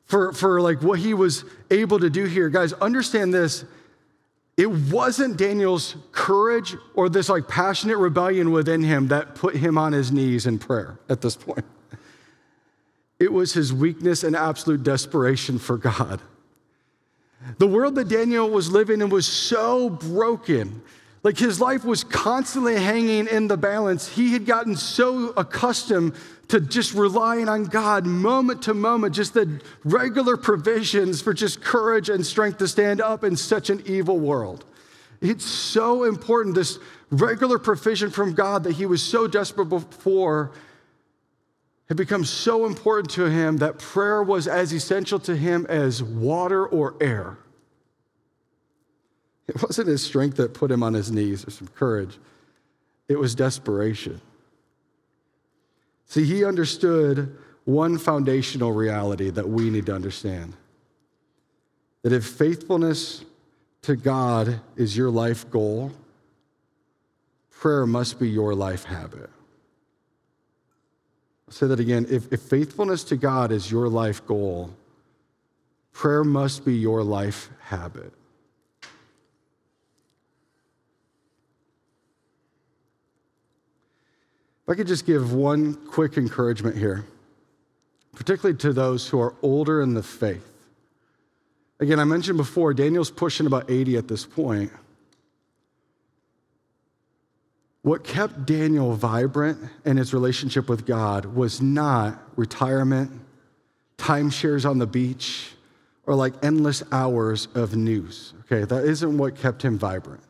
for, 0.05 0.31
for 0.33 0.61
like 0.61 0.81
what 0.81 0.99
he 0.99 1.13
was 1.13 1.43
able 1.71 1.99
to 1.99 2.09
do 2.09 2.25
here. 2.25 2.49
Guys, 2.49 2.73
understand 2.73 3.33
this. 3.33 3.65
It 4.57 4.69
wasn't 4.69 5.37
Daniel's 5.37 5.95
courage 6.11 6.75
or 6.93 7.09
this 7.09 7.29
like 7.29 7.47
passionate 7.47 7.97
rebellion 7.97 8.51
within 8.51 8.83
him 8.83 9.07
that 9.07 9.33
put 9.33 9.55
him 9.55 9.77
on 9.77 9.93
his 9.93 10.11
knees 10.11 10.45
in 10.45 10.59
prayer 10.59 10.99
at 11.07 11.21
this 11.21 11.35
point. 11.35 11.65
It 13.19 13.31
was 13.33 13.53
his 13.53 13.73
weakness 13.73 14.23
and 14.23 14.35
absolute 14.35 14.83
desperation 14.83 15.59
for 15.59 15.77
God. 15.77 16.21
The 17.57 17.67
world 17.67 17.95
that 17.95 18.09
Daniel 18.09 18.49
was 18.49 18.71
living 18.71 19.01
in 19.01 19.09
was 19.09 19.25
so 19.25 19.89
broken 19.89 20.81
like 21.23 21.37
his 21.37 21.59
life 21.59 21.83
was 21.83 22.03
constantly 22.03 22.75
hanging 22.75 23.27
in 23.27 23.47
the 23.47 23.57
balance. 23.57 24.07
He 24.07 24.31
had 24.31 24.45
gotten 24.45 24.75
so 24.75 25.29
accustomed 25.35 26.13
to 26.47 26.61
just 26.61 26.93
relying 26.93 27.49
on 27.49 27.65
God 27.65 28.05
moment 28.05 28.63
to 28.63 28.73
moment, 28.73 29.13
just 29.13 29.33
the 29.33 29.61
regular 29.83 30.37
provisions 30.37 31.21
for 31.21 31.33
just 31.33 31.61
courage 31.61 32.09
and 32.09 32.25
strength 32.25 32.57
to 32.59 32.67
stand 32.67 33.01
up 33.01 33.23
in 33.23 33.35
such 33.35 33.69
an 33.69 33.83
evil 33.85 34.17
world. 34.17 34.65
It's 35.21 35.45
so 35.45 36.05
important, 36.05 36.55
this 36.55 36.79
regular 37.11 37.59
provision 37.59 38.09
from 38.09 38.33
God 38.33 38.63
that 38.63 38.73
he 38.73 38.85
was 38.85 39.03
so 39.03 39.27
desperate 39.27 39.65
before 39.65 40.51
had 41.89 41.97
become 41.97 42.23
so 42.23 42.67
important 42.67 43.09
to 43.09 43.25
him 43.25 43.57
that 43.57 43.79
prayer 43.79 44.21
was 44.21 44.47
as 44.47 44.71
essential 44.71 45.19
to 45.19 45.35
him 45.35 45.65
as 45.67 46.01
water 46.03 46.65
or 46.65 46.95
air. 47.01 47.37
It 49.47 49.61
wasn't 49.63 49.87
his 49.87 50.03
strength 50.03 50.37
that 50.37 50.53
put 50.53 50.69
him 50.69 50.83
on 50.83 50.93
his 50.93 51.11
knees 51.11 51.45
or 51.45 51.49
some 51.49 51.67
courage, 51.67 52.17
it 53.07 53.17
was 53.17 53.33
desperation. 53.33 54.21
See, 56.05 56.23
he 56.25 56.45
understood 56.45 57.35
one 57.65 57.97
foundational 57.97 58.71
reality 58.71 59.31
that 59.31 59.49
we 59.49 59.71
need 59.71 59.87
to 59.87 59.95
understand 59.95 60.53
that 62.03 62.13
if 62.13 62.25
faithfulness 62.25 63.25
to 63.81 63.95
God 63.95 64.61
is 64.75 64.95
your 64.95 65.09
life 65.09 65.49
goal, 65.49 65.91
prayer 67.49 67.85
must 67.85 68.19
be 68.19 68.29
your 68.29 68.53
life 68.53 68.85
habit. 68.85 69.29
I'll 71.49 71.53
say 71.53 71.65
that 71.65 71.79
again. 71.79 72.05
If, 72.11 72.31
if 72.31 72.41
faithfulness 72.41 73.03
to 73.05 73.15
God 73.15 73.51
is 73.51 73.71
your 73.71 73.89
life 73.89 74.23
goal, 74.27 74.69
prayer 75.93 76.23
must 76.23 76.63
be 76.63 76.75
your 76.75 77.03
life 77.03 77.49
habit. 77.59 78.13
If 84.61 84.69
I 84.69 84.75
could 84.75 84.85
just 84.85 85.07
give 85.07 85.33
one 85.33 85.73
quick 85.87 86.17
encouragement 86.17 86.77
here, 86.77 87.03
particularly 88.13 88.55
to 88.59 88.71
those 88.71 89.07
who 89.07 89.19
are 89.19 89.33
older 89.41 89.81
in 89.81 89.95
the 89.95 90.03
faith. 90.03 90.45
Again, 91.79 91.99
I 91.99 92.03
mentioned 92.03 92.37
before, 92.37 92.75
Daniel's 92.75 93.09
pushing 93.09 93.47
about 93.47 93.71
80 93.71 93.97
at 93.97 94.07
this 94.07 94.23
point. 94.23 94.71
What 97.89 98.03
kept 98.03 98.45
Daniel 98.45 98.93
vibrant 98.93 99.57
in 99.83 99.97
his 99.97 100.13
relationship 100.13 100.69
with 100.69 100.85
God 100.85 101.25
was 101.25 101.59
not 101.59 102.21
retirement, 102.35 103.09
timeshares 103.97 104.63
on 104.63 104.77
the 104.77 104.85
beach, 104.85 105.53
or 106.05 106.13
like 106.13 106.35
endless 106.43 106.83
hours 106.91 107.47
of 107.55 107.75
news. 107.75 108.35
Okay, 108.41 108.63
that 108.63 108.85
isn't 108.85 109.17
what 109.17 109.35
kept 109.35 109.63
him 109.63 109.79
vibrant. 109.79 110.21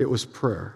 It 0.00 0.10
was 0.10 0.24
prayer. 0.24 0.74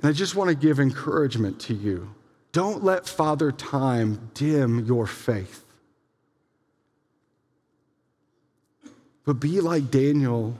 And 0.00 0.08
I 0.08 0.12
just 0.12 0.34
want 0.34 0.50
to 0.50 0.56
give 0.56 0.80
encouragement 0.80 1.60
to 1.60 1.74
you. 1.74 2.12
Don't 2.50 2.82
let 2.82 3.06
Father 3.06 3.52
Time 3.52 4.30
dim 4.34 4.84
your 4.84 5.06
faith. 5.06 5.64
But 9.24 9.34
be 9.34 9.60
like 9.60 9.92
Daniel 9.92 10.58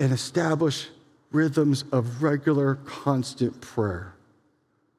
and 0.00 0.12
establish 0.12 0.88
rhythms 1.30 1.84
of 1.92 2.22
regular, 2.22 2.76
constant 2.84 3.60
prayer 3.60 4.14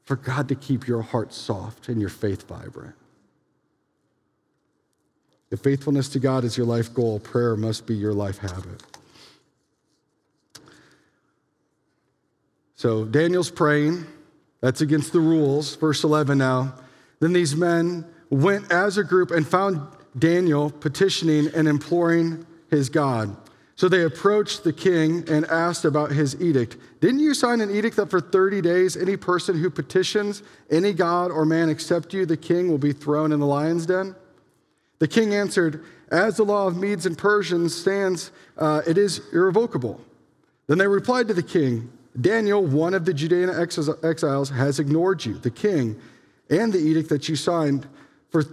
for 0.03 0.15
God 0.15 0.47
to 0.49 0.55
keep 0.55 0.87
your 0.87 1.01
heart 1.01 1.33
soft 1.33 1.89
and 1.89 1.99
your 1.99 2.09
faith 2.09 2.47
vibrant. 2.47 2.95
If 5.51 5.61
faithfulness 5.61 6.09
to 6.09 6.19
God 6.19 6.43
is 6.43 6.57
your 6.57 6.65
life 6.65 6.93
goal, 6.93 7.19
prayer 7.19 7.55
must 7.55 7.85
be 7.85 7.95
your 7.95 8.13
life 8.13 8.37
habit. 8.39 8.83
So 12.75 13.05
Daniel's 13.05 13.49
praying. 13.49 14.05
That's 14.61 14.81
against 14.81 15.13
the 15.13 15.19
rules. 15.19 15.75
Verse 15.75 16.03
11 16.03 16.37
now. 16.37 16.75
Then 17.19 17.33
these 17.33 17.55
men 17.55 18.05
went 18.29 18.71
as 18.71 18.97
a 18.97 19.03
group 19.03 19.31
and 19.31 19.47
found 19.47 19.81
Daniel 20.17 20.69
petitioning 20.69 21.47
and 21.55 21.67
imploring 21.67 22.45
his 22.69 22.89
God. 22.89 23.35
So 23.77 23.89
they 23.89 24.03
approached 24.03 24.63
the 24.63 24.71
king 24.71 25.25
and 25.27 25.45
asked 25.45 25.83
about 25.83 26.11
his 26.11 26.41
edict. 26.41 26.77
Didn't 27.01 27.19
you 27.19 27.33
sign 27.33 27.59
an 27.59 27.75
edict 27.75 27.97
that 27.97 28.09
for 28.09 28.21
30 28.21 28.61
days 28.61 28.95
any 28.95 29.17
person 29.17 29.59
who 29.59 29.69
petitions 29.69 30.43
any 30.71 30.93
god 30.93 31.29
or 31.29 31.45
man 31.45 31.69
except 31.69 32.13
you, 32.13 32.25
the 32.25 32.37
king, 32.37 32.69
will 32.69 32.77
be 32.77 32.93
thrown 32.93 33.33
in 33.33 33.41
the 33.41 33.45
lion's 33.45 33.85
den? 33.85 34.15
The 34.99 35.09
king 35.09 35.35
answered, 35.35 35.83
As 36.09 36.37
the 36.37 36.45
law 36.45 36.67
of 36.67 36.77
Medes 36.77 37.05
and 37.05 37.17
Persians 37.17 37.75
stands, 37.75 38.31
uh, 38.57 38.81
it 38.87 38.97
is 38.97 39.21
irrevocable. 39.33 39.99
Then 40.67 40.77
they 40.77 40.87
replied 40.87 41.27
to 41.27 41.33
the 41.33 41.43
king, 41.43 41.91
Daniel, 42.19 42.65
one 42.65 42.93
of 42.93 43.03
the 43.03 43.13
Judean 43.13 43.49
exiles, 43.49 44.49
has 44.49 44.79
ignored 44.79 45.25
you, 45.25 45.33
the 45.33 45.51
king, 45.51 45.99
and 46.49 46.71
the 46.71 46.79
edict 46.79 47.09
that 47.09 47.27
you 47.27 47.35
signed, 47.35 47.85
for 48.29 48.43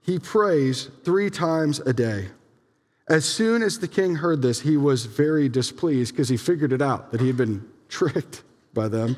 he 0.00 0.18
prays 0.18 0.88
three 1.04 1.28
times 1.28 1.80
a 1.80 1.92
day. 1.92 2.28
As 3.08 3.24
soon 3.26 3.62
as 3.62 3.78
the 3.78 3.88
king 3.88 4.16
heard 4.16 4.40
this, 4.40 4.60
he 4.60 4.76
was 4.76 5.04
very 5.04 5.48
displeased 5.48 6.14
because 6.14 6.28
he 6.28 6.36
figured 6.36 6.72
it 6.72 6.80
out 6.80 7.12
that 7.12 7.20
he 7.20 7.26
had 7.26 7.36
been 7.36 7.68
tricked 7.88 8.42
by 8.72 8.88
them. 8.88 9.16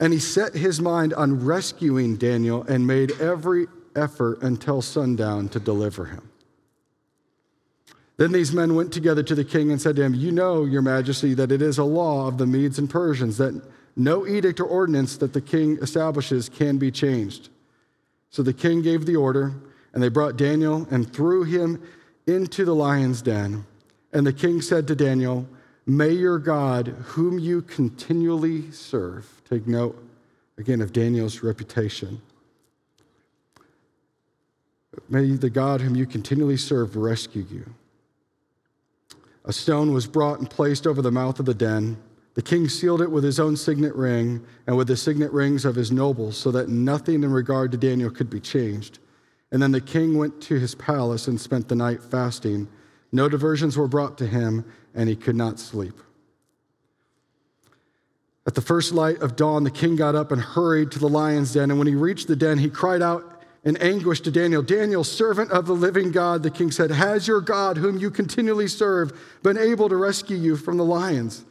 And 0.00 0.12
he 0.12 0.18
set 0.18 0.54
his 0.54 0.80
mind 0.80 1.14
on 1.14 1.44
rescuing 1.44 2.16
Daniel 2.16 2.62
and 2.64 2.86
made 2.86 3.12
every 3.20 3.66
effort 3.94 4.42
until 4.42 4.82
sundown 4.82 5.48
to 5.50 5.60
deliver 5.60 6.06
him. 6.06 6.28
Then 8.16 8.32
these 8.32 8.52
men 8.52 8.74
went 8.74 8.92
together 8.92 9.22
to 9.22 9.34
the 9.34 9.44
king 9.44 9.70
and 9.70 9.80
said 9.80 9.96
to 9.96 10.02
him, 10.02 10.14
You 10.14 10.32
know, 10.32 10.64
your 10.64 10.82
majesty, 10.82 11.34
that 11.34 11.52
it 11.52 11.62
is 11.62 11.78
a 11.78 11.84
law 11.84 12.26
of 12.26 12.38
the 12.38 12.46
Medes 12.46 12.78
and 12.78 12.88
Persians 12.88 13.38
that 13.38 13.62
no 13.94 14.26
edict 14.26 14.60
or 14.60 14.64
ordinance 14.64 15.16
that 15.18 15.32
the 15.32 15.40
king 15.40 15.78
establishes 15.82 16.48
can 16.48 16.78
be 16.78 16.90
changed. 16.90 17.50
So 18.30 18.42
the 18.42 18.52
king 18.52 18.82
gave 18.82 19.06
the 19.06 19.16
order, 19.16 19.52
and 19.92 20.02
they 20.02 20.08
brought 20.08 20.36
Daniel 20.36 20.86
and 20.90 21.12
threw 21.12 21.44
him 21.44 21.82
into 22.26 22.64
the 22.64 22.74
lion's 22.74 23.22
den. 23.22 23.66
And 24.12 24.26
the 24.26 24.32
king 24.32 24.60
said 24.60 24.86
to 24.88 24.94
Daniel, 24.94 25.48
May 25.86 26.10
your 26.10 26.38
God, 26.38 26.88
whom 26.88 27.38
you 27.38 27.62
continually 27.62 28.70
serve, 28.70 29.42
take 29.48 29.66
note 29.66 30.02
again 30.58 30.80
of 30.80 30.92
Daniel's 30.92 31.42
reputation. 31.42 32.20
May 35.08 35.32
the 35.32 35.50
God 35.50 35.80
whom 35.80 35.96
you 35.96 36.06
continually 36.06 36.56
serve 36.56 36.96
rescue 36.96 37.46
you. 37.50 37.74
A 39.44 39.52
stone 39.52 39.92
was 39.92 40.06
brought 40.06 40.38
and 40.38 40.48
placed 40.48 40.86
over 40.86 41.02
the 41.02 41.10
mouth 41.10 41.40
of 41.40 41.46
the 41.46 41.54
den. 41.54 41.96
The 42.34 42.42
king 42.42 42.68
sealed 42.68 43.02
it 43.02 43.10
with 43.10 43.24
his 43.24 43.40
own 43.40 43.56
signet 43.56 43.94
ring 43.94 44.44
and 44.66 44.76
with 44.76 44.88
the 44.88 44.96
signet 44.96 45.32
rings 45.32 45.64
of 45.64 45.74
his 45.74 45.90
nobles, 45.90 46.36
so 46.36 46.50
that 46.52 46.68
nothing 46.68 47.24
in 47.24 47.32
regard 47.32 47.72
to 47.72 47.78
Daniel 47.78 48.10
could 48.10 48.30
be 48.30 48.40
changed. 48.40 48.98
And 49.52 49.62
then 49.62 49.70
the 49.70 49.80
king 49.80 50.16
went 50.16 50.40
to 50.42 50.58
his 50.58 50.74
palace 50.74 51.28
and 51.28 51.40
spent 51.40 51.68
the 51.68 51.76
night 51.76 52.02
fasting. 52.02 52.68
No 53.12 53.28
diversions 53.28 53.76
were 53.76 53.86
brought 53.86 54.18
to 54.18 54.26
him, 54.26 54.64
and 54.94 55.08
he 55.08 55.14
could 55.14 55.36
not 55.36 55.60
sleep. 55.60 55.94
At 58.46 58.54
the 58.54 58.62
first 58.62 58.92
light 58.92 59.18
of 59.18 59.36
dawn, 59.36 59.62
the 59.62 59.70
king 59.70 59.94
got 59.94 60.16
up 60.16 60.32
and 60.32 60.40
hurried 60.40 60.90
to 60.92 60.98
the 60.98 61.08
lion's 61.08 61.52
den. 61.52 61.70
And 61.70 61.78
when 61.78 61.86
he 61.86 61.94
reached 61.94 62.26
the 62.26 62.34
den, 62.34 62.58
he 62.58 62.70
cried 62.70 63.02
out 63.02 63.42
in 63.62 63.76
anguish 63.76 64.20
to 64.22 64.32
Daniel, 64.32 64.62
Daniel, 64.62 65.04
servant 65.04 65.52
of 65.52 65.66
the 65.66 65.74
living 65.74 66.10
God, 66.10 66.42
the 66.42 66.50
king 66.50 66.72
said, 66.72 66.90
Has 66.90 67.28
your 67.28 67.40
God, 67.40 67.76
whom 67.76 67.98
you 67.98 68.10
continually 68.10 68.66
serve, 68.66 69.12
been 69.42 69.58
able 69.58 69.88
to 69.88 69.96
rescue 69.96 70.36
you 70.36 70.56
from 70.56 70.78
the 70.78 70.84
lions? 70.84 71.44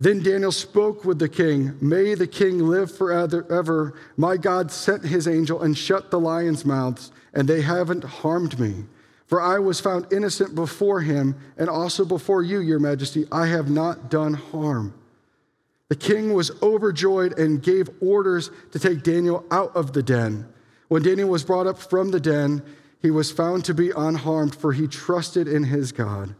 Then 0.00 0.22
Daniel 0.22 0.52
spoke 0.52 1.04
with 1.04 1.18
the 1.18 1.28
king, 1.28 1.76
May 1.80 2.14
the 2.14 2.26
king 2.26 2.58
live 2.58 2.94
forever. 2.94 3.94
My 4.16 4.36
God 4.36 4.70
sent 4.70 5.04
his 5.04 5.28
angel 5.28 5.62
and 5.62 5.76
shut 5.76 6.10
the 6.10 6.20
lions' 6.20 6.64
mouths, 6.64 7.12
and 7.32 7.48
they 7.48 7.62
haven't 7.62 8.04
harmed 8.04 8.58
me. 8.58 8.84
For 9.26 9.40
I 9.40 9.58
was 9.58 9.80
found 9.80 10.12
innocent 10.12 10.54
before 10.54 11.00
him, 11.00 11.36
and 11.56 11.70
also 11.70 12.04
before 12.04 12.42
you, 12.42 12.60
your 12.60 12.78
majesty. 12.78 13.26
I 13.32 13.46
have 13.46 13.70
not 13.70 14.10
done 14.10 14.34
harm. 14.34 14.94
The 15.88 15.96
king 15.96 16.34
was 16.34 16.50
overjoyed 16.62 17.38
and 17.38 17.62
gave 17.62 17.88
orders 18.00 18.50
to 18.72 18.78
take 18.78 19.02
Daniel 19.02 19.44
out 19.50 19.74
of 19.76 19.92
the 19.92 20.02
den. 20.02 20.46
When 20.88 21.02
Daniel 21.02 21.28
was 21.28 21.44
brought 21.44 21.66
up 21.66 21.78
from 21.78 22.10
the 22.10 22.20
den, 22.20 22.62
he 23.00 23.10
was 23.10 23.30
found 23.30 23.64
to 23.66 23.74
be 23.74 23.90
unharmed, 23.90 24.54
for 24.54 24.72
he 24.72 24.86
trusted 24.86 25.46
in 25.46 25.64
his 25.64 25.92
God. 25.92 26.34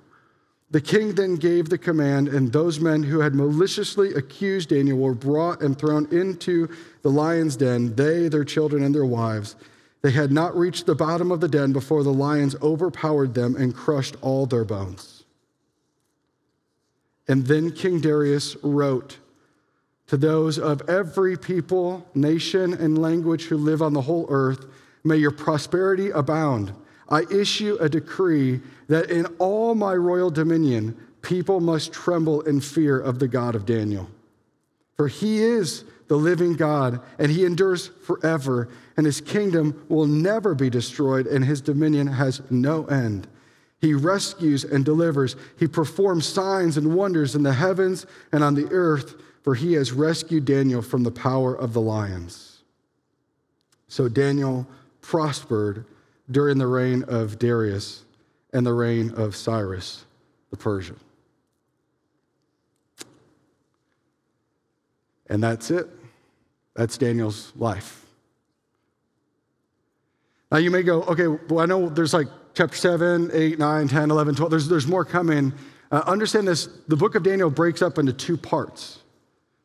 The 0.75 0.81
king 0.81 1.15
then 1.15 1.37
gave 1.37 1.69
the 1.69 1.79
command, 1.79 2.27
and 2.27 2.51
those 2.51 2.81
men 2.81 3.05
who 3.05 3.21
had 3.21 3.33
maliciously 3.33 4.13
accused 4.15 4.71
Daniel 4.71 4.99
were 4.99 5.15
brought 5.15 5.63
and 5.63 5.79
thrown 5.79 6.09
into 6.11 6.69
the 7.03 7.13
lion's 7.13 7.55
den, 7.55 7.95
they, 7.95 8.27
their 8.27 8.43
children, 8.43 8.83
and 8.83 8.93
their 8.93 9.05
wives. 9.05 9.55
They 10.03 10.11
had 10.11 10.33
not 10.33 10.57
reached 10.57 10.87
the 10.87 10.97
bottom 10.97 11.31
of 11.31 11.41
the 11.41 11.47
den 11.47 11.73
before 11.73 12.03
the 12.03 12.13
lions 12.13 12.57
overpowered 12.61 13.35
them 13.35 13.55
and 13.55 13.73
crushed 13.73 14.17
all 14.21 14.47
their 14.47 14.65
bones. 14.65 15.23
And 17.29 17.47
then 17.47 17.71
King 17.71 18.01
Darius 18.01 18.57
wrote, 18.65 19.19
to 20.09 20.17
those 20.17 20.59
of 20.59 20.83
every 20.89 21.37
people, 21.37 22.05
nation, 22.17 22.75
and 22.75 22.99
language 22.99 23.45
who 23.45 23.59
live 23.59 23.81
on 23.81 23.93
the 23.93 24.03
whole 24.03 24.27
earth, 24.29 24.67
may 25.05 25.19
your 25.19 25.31
prosperity 25.31 26.11
abound. 26.11 26.73
I 27.09 27.23
issue 27.31 27.77
a 27.81 27.89
decree 27.89 28.61
that 28.89 29.11
in 29.11 29.27
all 29.39 29.75
my 29.75 29.95
royal 29.95 30.31
dominion, 30.31 30.97
people 31.23 31.61
must 31.61 31.93
tremble 31.93 32.41
in 32.43 32.61
fear 32.61 32.99
of 32.99 33.19
the 33.19 33.29
God 33.29 33.55
of 33.55 33.67
Daniel. 33.67 34.09
For 34.97 35.09
he 35.09 35.43
is 35.43 35.85
the 36.09 36.17
living 36.17 36.55
God, 36.55 37.01
and 37.19 37.31
he 37.31 37.45
endures 37.45 37.89
forever, 38.05 38.69
and 38.97 39.07
his 39.07 39.21
kingdom 39.21 39.85
will 39.89 40.07
never 40.07 40.55
be 40.55 40.71
destroyed, 40.71 41.27
and 41.27 41.45
his 41.45 41.61
dominion 41.61 42.07
has 42.07 42.43
no 42.51 42.85
end. 42.87 43.27
He 43.81 43.95
rescues 43.95 44.65
and 44.65 44.85
delivers. 44.85 45.37
He 45.59 45.67
performs 45.67 46.27
signs 46.27 46.77
and 46.77 46.95
wonders 46.95 47.35
in 47.35 47.43
the 47.43 47.53
heavens 47.53 48.07
and 48.33 48.43
on 48.43 48.55
the 48.55 48.69
earth 48.71 49.15
for 49.45 49.55
he 49.55 49.75
has 49.75 49.93
rescued 49.93 50.47
Daniel 50.47 50.81
from 50.81 51.03
the 51.03 51.11
power 51.11 51.55
of 51.55 51.75
the 51.75 51.81
lions. 51.81 52.63
So 53.89 54.09
Daniel 54.09 54.67
prospered 55.03 55.85
during 56.31 56.59
the 56.59 56.67
reign 56.67 57.05
of 57.05 57.39
Darius 57.39 58.05
and 58.53 58.65
the 58.67 58.73
reign 58.73 59.13
of 59.17 59.37
Cyrus 59.37 60.05
the 60.51 60.57
Persian. 60.57 60.99
And 65.29 65.43
that's 65.43 65.71
it. 65.71 65.89
That's 66.77 66.97
Daniel's 66.97 67.53
life. 67.57 68.07
Now 70.53 70.59
you 70.59 70.71
may 70.71 70.83
go, 70.83 71.03
okay, 71.03 71.27
well, 71.27 71.59
I 71.59 71.67
know 71.67 71.89
there's 71.89 72.15
like 72.15 72.29
chapter 72.55 72.77
7, 72.77 73.31
8, 73.33 73.59
9, 73.59 73.89
10, 73.89 74.11
11, 74.11 74.35
12. 74.37 74.51
There's, 74.51 74.69
there's 74.69 74.87
more 74.87 75.05
coming. 75.05 75.53
Uh, 75.91 76.03
understand 76.07 76.47
this 76.47 76.69
the 76.87 76.97
book 76.97 77.17
of 77.17 77.25
Daniel 77.25 77.51
breaks 77.51 77.83
up 77.83 77.99
into 77.99 78.13
two 78.13 78.37
parts. 78.37 79.01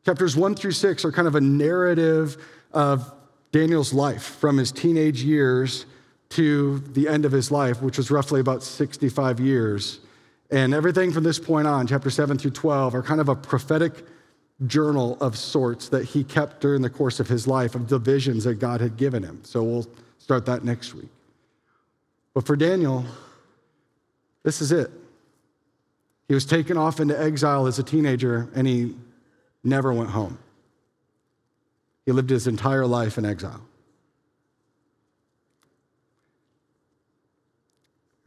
Chapters 0.06 0.36
one 0.36 0.56
through 0.56 0.72
six 0.72 1.06
are 1.06 1.12
kind 1.12 1.28
of 1.28 1.36
a 1.36 1.42
narrative 1.42 2.38
of 2.72 3.14
Daniel's 3.52 3.94
life 3.94 4.24
from 4.24 4.58
his 4.58 4.72
teenage 4.72 5.22
years 5.22 5.86
to 6.30 6.80
the 6.80 7.08
end 7.08 7.26
of 7.26 7.32
his 7.32 7.52
life, 7.52 7.82
which 7.82 7.98
was 7.98 8.12
roughly 8.12 8.40
about 8.40 8.64
65 8.64 9.40
years. 9.40 10.00
And 10.52 10.74
everything 10.74 11.12
from 11.12 11.24
this 11.24 11.40
point 11.40 11.68
on, 11.68 11.88
chapter 11.88 12.10
7 12.10 12.38
through 12.38 12.52
12, 12.52 12.96
are 12.96 13.04
kind 13.04 13.22
of 13.22 13.30
a 13.30 13.36
prophetic 13.36 13.94
journal 14.68 15.18
of 15.22 15.38
sorts 15.38 15.90
that 15.90 16.06
he 16.06 16.24
kept 16.24 16.62
during 16.62 16.82
the 16.82 16.90
course 16.90 17.20
of 17.20 17.28
his 17.28 17.48
life 17.48 17.76
of 17.76 17.88
the 17.88 17.98
visions 17.98 18.44
that 18.44 18.56
God 18.56 18.82
had 18.82 18.98
given 18.98 19.24
him. 19.24 19.40
So 19.44 19.64
we'll 19.64 19.88
start 20.18 20.46
that 20.48 20.64
next 20.64 20.94
week. 20.94 21.10
But 22.34 22.46
for 22.46 22.56
Daniel, 22.56 23.06
this 24.44 24.62
is 24.62 24.72
it. 24.72 24.92
He 26.28 26.34
was 26.34 26.46
taken 26.46 26.78
off 26.78 27.00
into 27.00 27.20
exile 27.20 27.66
as 27.66 27.80
a 27.80 27.84
teenager 27.84 28.50
and 28.54 28.68
he 28.68 28.96
never 29.64 29.92
went 29.94 30.12
home. 30.12 30.38
He 32.06 32.12
lived 32.12 32.30
his 32.30 32.48
entire 32.48 32.86
life 32.86 33.18
in 33.18 33.26
exile. 33.26 33.62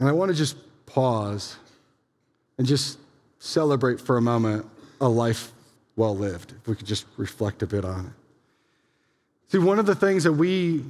And 0.02 0.08
I 0.08 0.12
want 0.12 0.32
to 0.32 0.36
just 0.36 0.56
pause 0.84 1.54
and 2.58 2.66
just 2.66 2.98
celebrate 3.38 4.00
for 4.00 4.16
a 4.16 4.20
moment 4.20 4.66
a 5.00 5.08
life 5.08 5.52
well 5.94 6.16
lived, 6.16 6.54
if 6.60 6.66
we 6.66 6.74
could 6.74 6.88
just 6.88 7.06
reflect 7.16 7.62
a 7.62 7.68
bit 7.68 7.84
on 7.84 8.06
it. 8.06 8.12
See, 9.52 9.58
one 9.58 9.78
of 9.78 9.86
the 9.86 9.94
things 9.94 10.24
that 10.24 10.32
we 10.32 10.84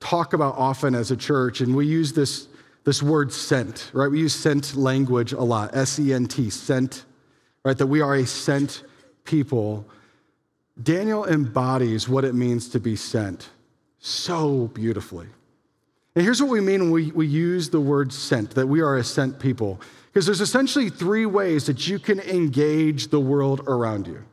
talk 0.00 0.34
about 0.34 0.58
often 0.58 0.94
as 0.94 1.10
a 1.10 1.16
church, 1.16 1.62
and 1.62 1.74
we 1.74 1.86
use 1.86 2.12
this, 2.12 2.46
this 2.84 3.02
word 3.02 3.32
sent, 3.32 3.90
right? 3.94 4.08
We 4.08 4.20
use 4.20 4.34
sent 4.34 4.76
language 4.76 5.32
a 5.32 5.40
lot, 5.40 5.74
S 5.74 5.98
E 5.98 6.12
N 6.12 6.26
T, 6.26 6.50
sent, 6.50 7.06
right? 7.64 7.78
That 7.78 7.86
we 7.86 8.02
are 8.02 8.16
a 8.16 8.26
sent 8.26 8.82
people, 9.24 9.86
Daniel 10.82 11.24
embodies 11.24 12.06
what 12.06 12.22
it 12.22 12.34
means 12.34 12.68
to 12.68 12.80
be 12.80 12.96
sent 12.96 13.48
so 13.98 14.66
beautifully. 14.74 15.28
And 16.18 16.24
here's 16.24 16.42
what 16.42 16.50
we 16.50 16.60
mean 16.60 16.80
when 16.80 16.90
we, 16.90 17.12
we 17.12 17.28
use 17.28 17.70
the 17.70 17.78
word 17.78 18.12
sent, 18.12 18.50
that 18.56 18.66
we 18.66 18.80
are 18.80 18.96
a 18.96 19.04
sent 19.04 19.38
people. 19.38 19.80
Because 20.06 20.26
there's 20.26 20.40
essentially 20.40 20.90
three 20.90 21.26
ways 21.26 21.64
that 21.66 21.86
you 21.86 22.00
can 22.00 22.18
engage 22.18 23.06
the 23.06 23.20
world 23.20 23.60
around 23.68 24.08
you. 24.08 24.24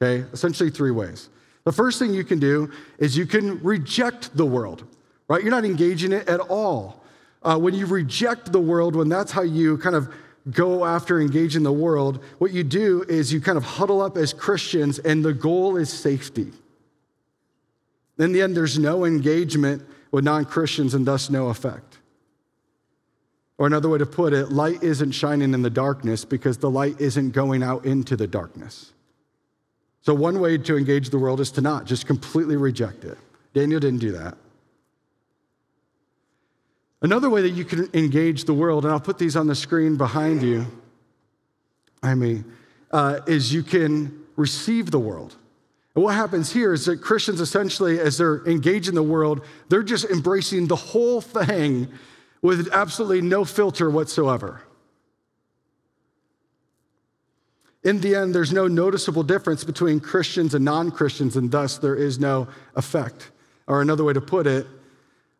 Okay? 0.00 0.24
Essentially, 0.32 0.70
three 0.70 0.92
ways. 0.92 1.30
The 1.64 1.72
first 1.72 1.98
thing 1.98 2.14
you 2.14 2.22
can 2.22 2.38
do 2.38 2.70
is 2.98 3.16
you 3.16 3.26
can 3.26 3.60
reject 3.60 4.36
the 4.36 4.46
world, 4.46 4.84
right? 5.26 5.42
You're 5.42 5.50
not 5.50 5.64
engaging 5.64 6.12
it 6.12 6.28
at 6.28 6.38
all. 6.38 7.02
Uh, 7.42 7.58
when 7.58 7.74
you 7.74 7.86
reject 7.86 8.52
the 8.52 8.60
world, 8.60 8.94
when 8.94 9.08
that's 9.08 9.32
how 9.32 9.42
you 9.42 9.78
kind 9.78 9.96
of 9.96 10.14
go 10.52 10.84
after 10.84 11.20
engaging 11.20 11.64
the 11.64 11.72
world, 11.72 12.22
what 12.38 12.52
you 12.52 12.62
do 12.62 13.04
is 13.08 13.32
you 13.32 13.40
kind 13.40 13.58
of 13.58 13.64
huddle 13.64 14.00
up 14.00 14.16
as 14.16 14.32
Christians, 14.32 15.00
and 15.00 15.24
the 15.24 15.34
goal 15.34 15.76
is 15.76 15.92
safety. 15.92 16.52
In 18.20 18.30
the 18.30 18.42
end, 18.42 18.56
there's 18.56 18.78
no 18.78 19.04
engagement 19.04 19.84
with 20.12 20.22
non 20.22 20.44
Christians 20.44 20.94
and 20.94 21.04
thus 21.04 21.28
no 21.28 21.48
effect. 21.48 21.98
Or 23.58 23.66
another 23.66 23.88
way 23.88 23.98
to 23.98 24.06
put 24.06 24.32
it, 24.32 24.52
light 24.52 24.82
isn't 24.82 25.12
shining 25.12 25.54
in 25.54 25.62
the 25.62 25.70
darkness 25.70 26.24
because 26.24 26.58
the 26.58 26.70
light 26.70 27.00
isn't 27.00 27.30
going 27.30 27.62
out 27.62 27.84
into 27.84 28.16
the 28.16 28.26
darkness. 28.26 28.92
So, 30.02 30.14
one 30.14 30.40
way 30.40 30.58
to 30.58 30.76
engage 30.76 31.10
the 31.10 31.18
world 31.18 31.40
is 31.40 31.50
to 31.52 31.60
not, 31.60 31.86
just 31.86 32.06
completely 32.06 32.56
reject 32.56 33.04
it. 33.04 33.18
Daniel 33.54 33.80
didn't 33.80 34.00
do 34.00 34.12
that. 34.12 34.36
Another 37.02 37.28
way 37.28 37.42
that 37.42 37.50
you 37.50 37.64
can 37.64 37.88
engage 37.94 38.44
the 38.44 38.54
world, 38.54 38.84
and 38.84 38.92
I'll 38.92 39.00
put 39.00 39.18
these 39.18 39.36
on 39.36 39.46
the 39.46 39.54
screen 39.54 39.96
behind 39.96 40.42
you, 40.42 40.66
I 42.02 42.14
mean, 42.14 42.44
uh, 42.90 43.20
is 43.26 43.52
you 43.52 43.62
can 43.62 44.24
receive 44.36 44.90
the 44.90 44.98
world. 44.98 45.36
And 45.94 46.04
what 46.04 46.14
happens 46.14 46.52
here 46.52 46.72
is 46.72 46.86
that 46.86 47.02
Christians 47.02 47.40
essentially, 47.40 48.00
as 48.00 48.18
they're 48.18 48.44
engaging 48.46 48.94
the 48.94 49.02
world, 49.02 49.44
they're 49.68 49.82
just 49.82 50.06
embracing 50.06 50.66
the 50.66 50.76
whole 50.76 51.20
thing 51.20 51.88
with 52.40 52.68
absolutely 52.72 53.20
no 53.20 53.44
filter 53.44 53.90
whatsoever. 53.90 54.62
In 57.84 58.00
the 58.00 58.14
end, 58.14 58.34
there's 58.34 58.52
no 58.52 58.68
noticeable 58.68 59.22
difference 59.22 59.64
between 59.64 60.00
Christians 60.00 60.54
and 60.54 60.64
non 60.64 60.90
Christians, 60.90 61.36
and 61.36 61.50
thus 61.50 61.78
there 61.78 61.96
is 61.96 62.18
no 62.18 62.48
effect. 62.76 63.30
Or 63.66 63.82
another 63.82 64.04
way 64.04 64.12
to 64.12 64.20
put 64.20 64.46
it, 64.46 64.66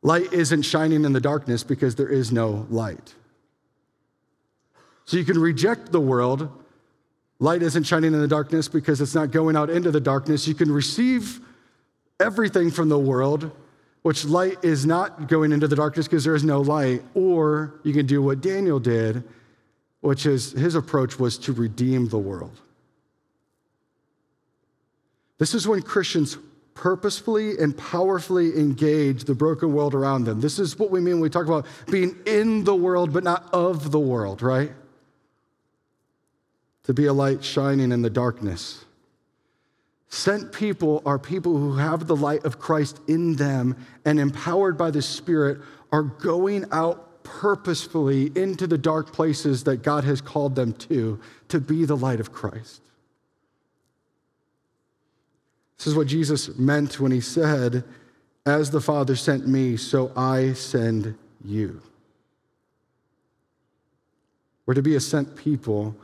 Light 0.02 0.32
isn't 0.32 0.62
shining 0.62 1.04
in 1.04 1.12
the 1.12 1.20
darkness 1.20 1.62
because 1.62 1.94
there 1.94 2.08
is 2.08 2.32
no 2.32 2.66
light. 2.70 3.14
So 5.04 5.16
you 5.16 5.24
can 5.24 5.38
reject 5.38 5.92
the 5.92 6.00
world. 6.00 6.48
Light 7.38 7.62
isn't 7.62 7.84
shining 7.84 8.14
in 8.14 8.20
the 8.20 8.28
darkness 8.28 8.68
because 8.68 9.00
it's 9.00 9.14
not 9.14 9.30
going 9.30 9.56
out 9.56 9.70
into 9.70 9.90
the 9.90 10.00
darkness. 10.00 10.46
You 10.46 10.54
can 10.54 10.70
receive 10.70 11.40
everything 12.20 12.70
from 12.70 12.88
the 12.88 12.98
world, 12.98 13.50
which 14.02 14.24
light 14.24 14.62
is 14.62 14.86
not 14.86 15.28
going 15.28 15.52
into 15.52 15.66
the 15.66 15.76
darkness 15.76 16.06
because 16.06 16.24
there 16.24 16.34
is 16.34 16.44
no 16.44 16.60
light. 16.60 17.02
Or 17.14 17.74
you 17.82 17.92
can 17.92 18.06
do 18.06 18.22
what 18.22 18.40
Daniel 18.40 18.78
did 18.78 19.24
which 20.02 20.26
is 20.26 20.52
his 20.52 20.74
approach 20.74 21.18
was 21.18 21.38
to 21.38 21.52
redeem 21.52 22.08
the 22.08 22.18
world. 22.18 22.60
This 25.38 25.54
is 25.54 25.66
when 25.66 25.80
Christians 25.80 26.36
purposefully 26.74 27.58
and 27.58 27.76
powerfully 27.76 28.58
engage 28.58 29.24
the 29.24 29.34
broken 29.34 29.72
world 29.72 29.94
around 29.94 30.24
them. 30.24 30.40
This 30.40 30.58
is 30.58 30.78
what 30.78 30.90
we 30.90 31.00
mean 31.00 31.14
when 31.14 31.22
we 31.22 31.30
talk 31.30 31.46
about 31.46 31.66
being 31.90 32.16
in 32.26 32.64
the 32.64 32.74
world, 32.74 33.12
but 33.12 33.22
not 33.24 33.48
of 33.52 33.90
the 33.90 34.00
world, 34.00 34.42
right? 34.42 34.72
To 36.84 36.94
be 36.94 37.06
a 37.06 37.12
light 37.12 37.44
shining 37.44 37.92
in 37.92 38.02
the 38.02 38.10
darkness. 38.10 38.84
Sent 40.08 40.52
people 40.52 41.02
are 41.06 41.18
people 41.18 41.56
who 41.56 41.76
have 41.76 42.06
the 42.06 42.16
light 42.16 42.44
of 42.44 42.58
Christ 42.58 43.00
in 43.08 43.36
them 43.36 43.76
and 44.04 44.20
empowered 44.20 44.76
by 44.76 44.90
the 44.90 45.00
Spirit 45.00 45.60
are 45.90 46.02
going 46.02 46.66
out 46.70 47.24
purposefully 47.24 48.30
into 48.34 48.66
the 48.66 48.78
dark 48.78 49.12
places 49.12 49.64
that 49.64 49.82
God 49.82 50.04
has 50.04 50.20
called 50.20 50.54
them 50.54 50.72
to, 50.74 51.18
to 51.48 51.60
be 51.60 51.84
the 51.84 51.96
light 51.96 52.20
of 52.20 52.32
Christ. 52.32 52.82
This 55.78 55.86
is 55.86 55.94
what 55.94 56.06
Jesus 56.06 56.56
meant 56.58 57.00
when 57.00 57.10
he 57.10 57.20
said, 57.20 57.82
As 58.46 58.70
the 58.70 58.80
Father 58.80 59.16
sent 59.16 59.48
me, 59.48 59.76
so 59.76 60.12
I 60.16 60.52
send 60.52 61.16
you. 61.44 61.82
We're 64.64 64.74
to 64.74 64.82
be 64.82 64.94
a 64.94 65.00
sent 65.00 65.34
people, 65.36 65.96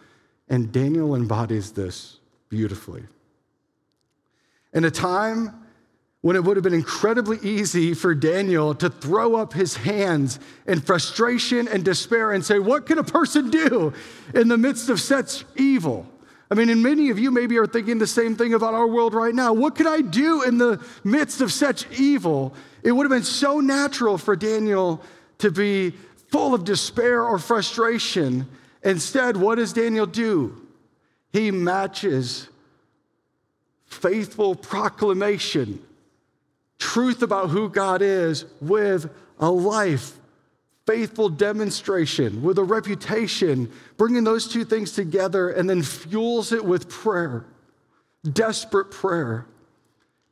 and 0.49 0.73
Daniel 0.73 1.15
embodies 1.15 1.73
this 1.73 2.19
beautifully. 2.49 3.05
In 4.73 4.85
a 4.85 4.91
time 4.91 5.65
when 6.21 6.37
it 6.37 6.43
would 6.43 6.57
have 6.57 6.65
been 6.65 6.75
incredibly 6.75 7.39
easy 7.43 7.95
for 7.95 8.15
Daniel 8.15 8.75
to 8.75 8.91
throw 8.91 9.37
up 9.37 9.53
his 9.53 9.77
hands 9.77 10.41
in 10.67 10.81
frustration 10.81 11.69
and 11.69 11.85
despair 11.85 12.33
and 12.33 12.45
say, 12.45 12.59
What 12.59 12.87
can 12.87 12.99
a 12.99 13.05
person 13.05 13.51
do 13.51 13.93
in 14.35 14.49
the 14.49 14.59
midst 14.59 14.89
of 14.89 15.01
such 15.01 15.45
evil? 15.57 16.07
I 16.51 16.55
mean, 16.55 16.71
and 16.71 16.83
many 16.83 17.11
of 17.11 17.19
you 17.19 17.31
maybe 17.31 17.59
are 17.59 17.67
thinking 17.67 17.99
the 17.99 18.07
same 18.07 18.35
thing 18.35 18.55
about 18.55 18.73
our 18.73 18.87
world 18.87 19.13
right 19.13 19.35
now. 19.35 19.53
What 19.53 19.75
can 19.75 19.87
I 19.87 20.01
do 20.01 20.43
in 20.43 20.57
the 20.57 20.83
midst 21.05 21.43
of 21.43 21.53
such 21.53 21.87
evil? 21.93 22.55
It 22.83 22.93
would 22.93 23.05
have 23.05 23.11
been 23.11 23.23
so 23.23 23.61
natural 23.61 24.17
for 24.17 24.35
Daniel 24.35 25.03
to 25.39 25.51
be 25.51 25.93
full 26.31 26.55
of 26.55 26.65
despair 26.65 27.23
or 27.23 27.39
frustration. 27.39 28.49
Instead, 28.83 29.37
what 29.37 29.57
does 29.57 29.73
Daniel 29.73 30.07
do? 30.07 30.61
He 31.33 31.51
matches 31.51 32.49
faithful 33.87 34.55
proclamation, 34.55 35.83
truth 36.79 37.23
about 37.23 37.51
who 37.51 37.69
God 37.69 38.03
is, 38.03 38.45
with 38.61 39.11
a 39.39 39.51
life 39.51 40.19
faithful 40.89 41.29
demonstration, 41.29 42.43
with 42.43 42.57
a 42.57 42.65
reputation, 42.65 43.71
bringing 43.99 44.25
those 44.25 44.49
two 44.49 44.65
things 44.65 44.93
together 44.93 45.51
and 45.51 45.69
then 45.69 45.83
fuels 45.83 46.51
it 46.51 46.65
with 46.65 46.89
prayer, 46.89 47.45
desperate 48.33 48.91
prayer. 48.91 49.45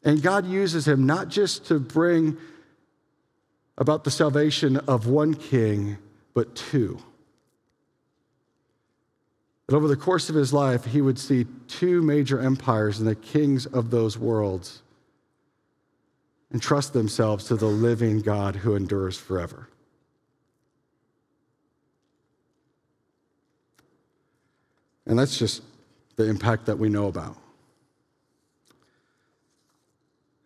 And 0.03 0.23
God 0.23 0.47
uses 0.47 0.89
him 0.89 1.05
not 1.05 1.29
just 1.29 1.67
to 1.67 1.79
bring 1.79 2.39
about 3.77 4.05
the 4.05 4.11
salvation 4.11 4.79
of 4.89 5.07
one 5.07 5.35
king, 5.35 5.99
but 6.33 6.55
two. 6.55 6.99
But 9.67 9.77
over 9.77 9.89
the 9.89 9.97
course 9.97 10.29
of 10.29 10.37
his 10.37 10.53
life, 10.53 10.85
he 10.85 11.01
would 11.01 11.19
see 11.19 11.47
two 11.67 12.01
major 12.03 12.41
empires 12.41 12.99
and 12.99 13.09
the 13.09 13.17
kings 13.17 13.67
of 13.67 13.91
those 13.91 14.17
worlds 14.17 14.83
entrust 16.53 16.93
themselves 16.93 17.47
to 17.47 17.57
the 17.57 17.67
living 17.67 18.21
God 18.21 18.57
who 18.57 18.77
endures 18.77 19.19
forever. 19.19 19.69
And 25.07 25.19
that's 25.19 25.39
just 25.39 25.63
the 26.17 26.25
impact 26.25 26.67
that 26.67 26.79
we 26.79 26.89
know 26.89 27.09
about. 27.09 27.37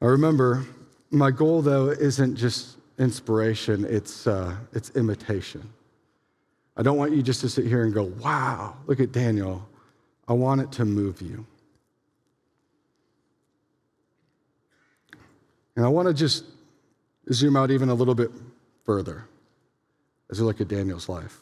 I 0.02 0.06
remember 0.06 0.66
my 1.10 1.30
goal, 1.30 1.60
though, 1.60 1.90
isn't 1.90 2.36
just 2.36 2.76
inspiration, 2.98 3.84
it's, 3.84 4.26
uh, 4.26 4.54
it's 4.72 4.90
imitation. 4.90 5.68
I 6.80 6.82
don't 6.82 6.96
want 6.96 7.12
you 7.12 7.22
just 7.22 7.42
to 7.42 7.48
sit 7.50 7.66
here 7.66 7.84
and 7.84 7.92
go, 7.92 8.04
wow, 8.04 8.74
look 8.86 9.00
at 9.00 9.12
Daniel. 9.12 9.68
I 10.26 10.32
want 10.32 10.62
it 10.62 10.72
to 10.72 10.86
move 10.86 11.20
you. 11.20 11.44
And 15.76 15.84
I 15.84 15.90
want 15.90 16.08
to 16.08 16.14
just 16.14 16.46
zoom 17.30 17.54
out 17.54 17.70
even 17.70 17.90
a 17.90 17.94
little 17.94 18.14
bit 18.14 18.30
further 18.86 19.26
as 20.30 20.40
we 20.40 20.46
look 20.46 20.62
at 20.62 20.68
Daniel's 20.68 21.06
life. 21.06 21.40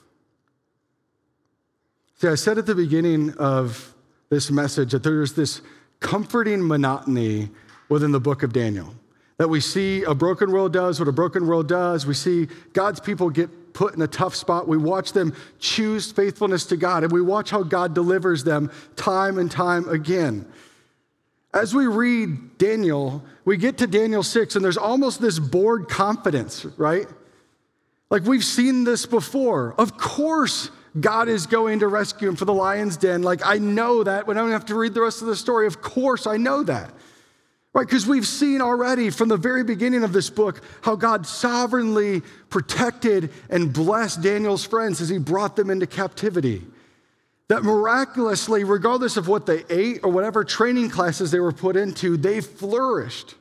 See, 2.16 2.26
I 2.26 2.34
said 2.34 2.58
at 2.58 2.66
the 2.66 2.74
beginning 2.74 3.32
of 3.34 3.94
this 4.30 4.50
message 4.50 4.90
that 4.90 5.04
there's 5.04 5.34
this 5.34 5.62
comforting 6.00 6.66
monotony 6.66 7.48
within 7.88 8.10
the 8.10 8.18
book 8.18 8.42
of 8.42 8.52
Daniel. 8.52 8.92
That 9.36 9.48
we 9.48 9.60
see 9.60 10.02
a 10.02 10.16
broken 10.16 10.50
world 10.50 10.72
does 10.72 10.98
what 10.98 11.08
a 11.08 11.12
broken 11.12 11.46
world 11.46 11.68
does. 11.68 12.06
We 12.06 12.14
see 12.14 12.48
God's 12.72 12.98
people 12.98 13.30
get 13.30 13.50
put 13.78 13.94
in 13.94 14.02
a 14.02 14.08
tough 14.08 14.34
spot. 14.34 14.66
We 14.66 14.76
watch 14.76 15.12
them 15.12 15.32
choose 15.60 16.10
faithfulness 16.10 16.66
to 16.66 16.76
God, 16.76 17.04
and 17.04 17.12
we 17.12 17.20
watch 17.20 17.50
how 17.50 17.62
God 17.62 17.94
delivers 17.94 18.42
them 18.42 18.72
time 18.96 19.38
and 19.38 19.48
time 19.48 19.88
again. 19.88 20.44
As 21.54 21.76
we 21.76 21.86
read 21.86 22.58
Daniel, 22.58 23.22
we 23.44 23.56
get 23.56 23.78
to 23.78 23.86
Daniel 23.86 24.24
6, 24.24 24.56
and 24.56 24.64
there's 24.64 24.76
almost 24.76 25.20
this 25.20 25.38
bored 25.38 25.88
confidence, 25.88 26.64
right? 26.76 27.06
Like 28.10 28.24
we've 28.24 28.44
seen 28.44 28.82
this 28.82 29.06
before. 29.06 29.76
Of 29.78 29.96
course, 29.96 30.72
God 30.98 31.28
is 31.28 31.46
going 31.46 31.78
to 31.78 31.86
rescue 31.86 32.28
him 32.28 32.34
for 32.34 32.46
the 32.46 32.54
lion's 32.54 32.96
den. 32.96 33.22
Like, 33.22 33.42
I 33.44 33.58
know 33.58 34.02
that. 34.02 34.26
We 34.26 34.34
don't 34.34 34.50
have 34.50 34.66
to 34.66 34.74
read 34.74 34.92
the 34.92 35.02
rest 35.02 35.22
of 35.22 35.28
the 35.28 35.36
story. 35.36 35.68
Of 35.68 35.80
course, 35.80 36.26
I 36.26 36.36
know 36.36 36.64
that. 36.64 36.92
Right? 37.74 37.86
Because 37.86 38.06
we've 38.06 38.26
seen 38.26 38.60
already 38.60 39.10
from 39.10 39.28
the 39.28 39.36
very 39.36 39.62
beginning 39.62 40.02
of 40.02 40.12
this 40.12 40.30
book 40.30 40.62
how 40.80 40.96
God 40.96 41.26
sovereignly 41.26 42.22
protected 42.50 43.30
and 43.50 43.72
blessed 43.72 44.22
Daniel's 44.22 44.64
friends 44.64 45.00
as 45.00 45.08
he 45.08 45.18
brought 45.18 45.54
them 45.54 45.70
into 45.70 45.86
captivity. 45.86 46.64
That 47.48 47.62
miraculously, 47.62 48.64
regardless 48.64 49.16
of 49.16 49.28
what 49.28 49.46
they 49.46 49.64
ate 49.70 50.00
or 50.02 50.10
whatever 50.10 50.44
training 50.44 50.90
classes 50.90 51.30
they 51.30 51.40
were 51.40 51.52
put 51.52 51.76
into, 51.76 52.16
they 52.16 52.40
flourished. 52.40 53.34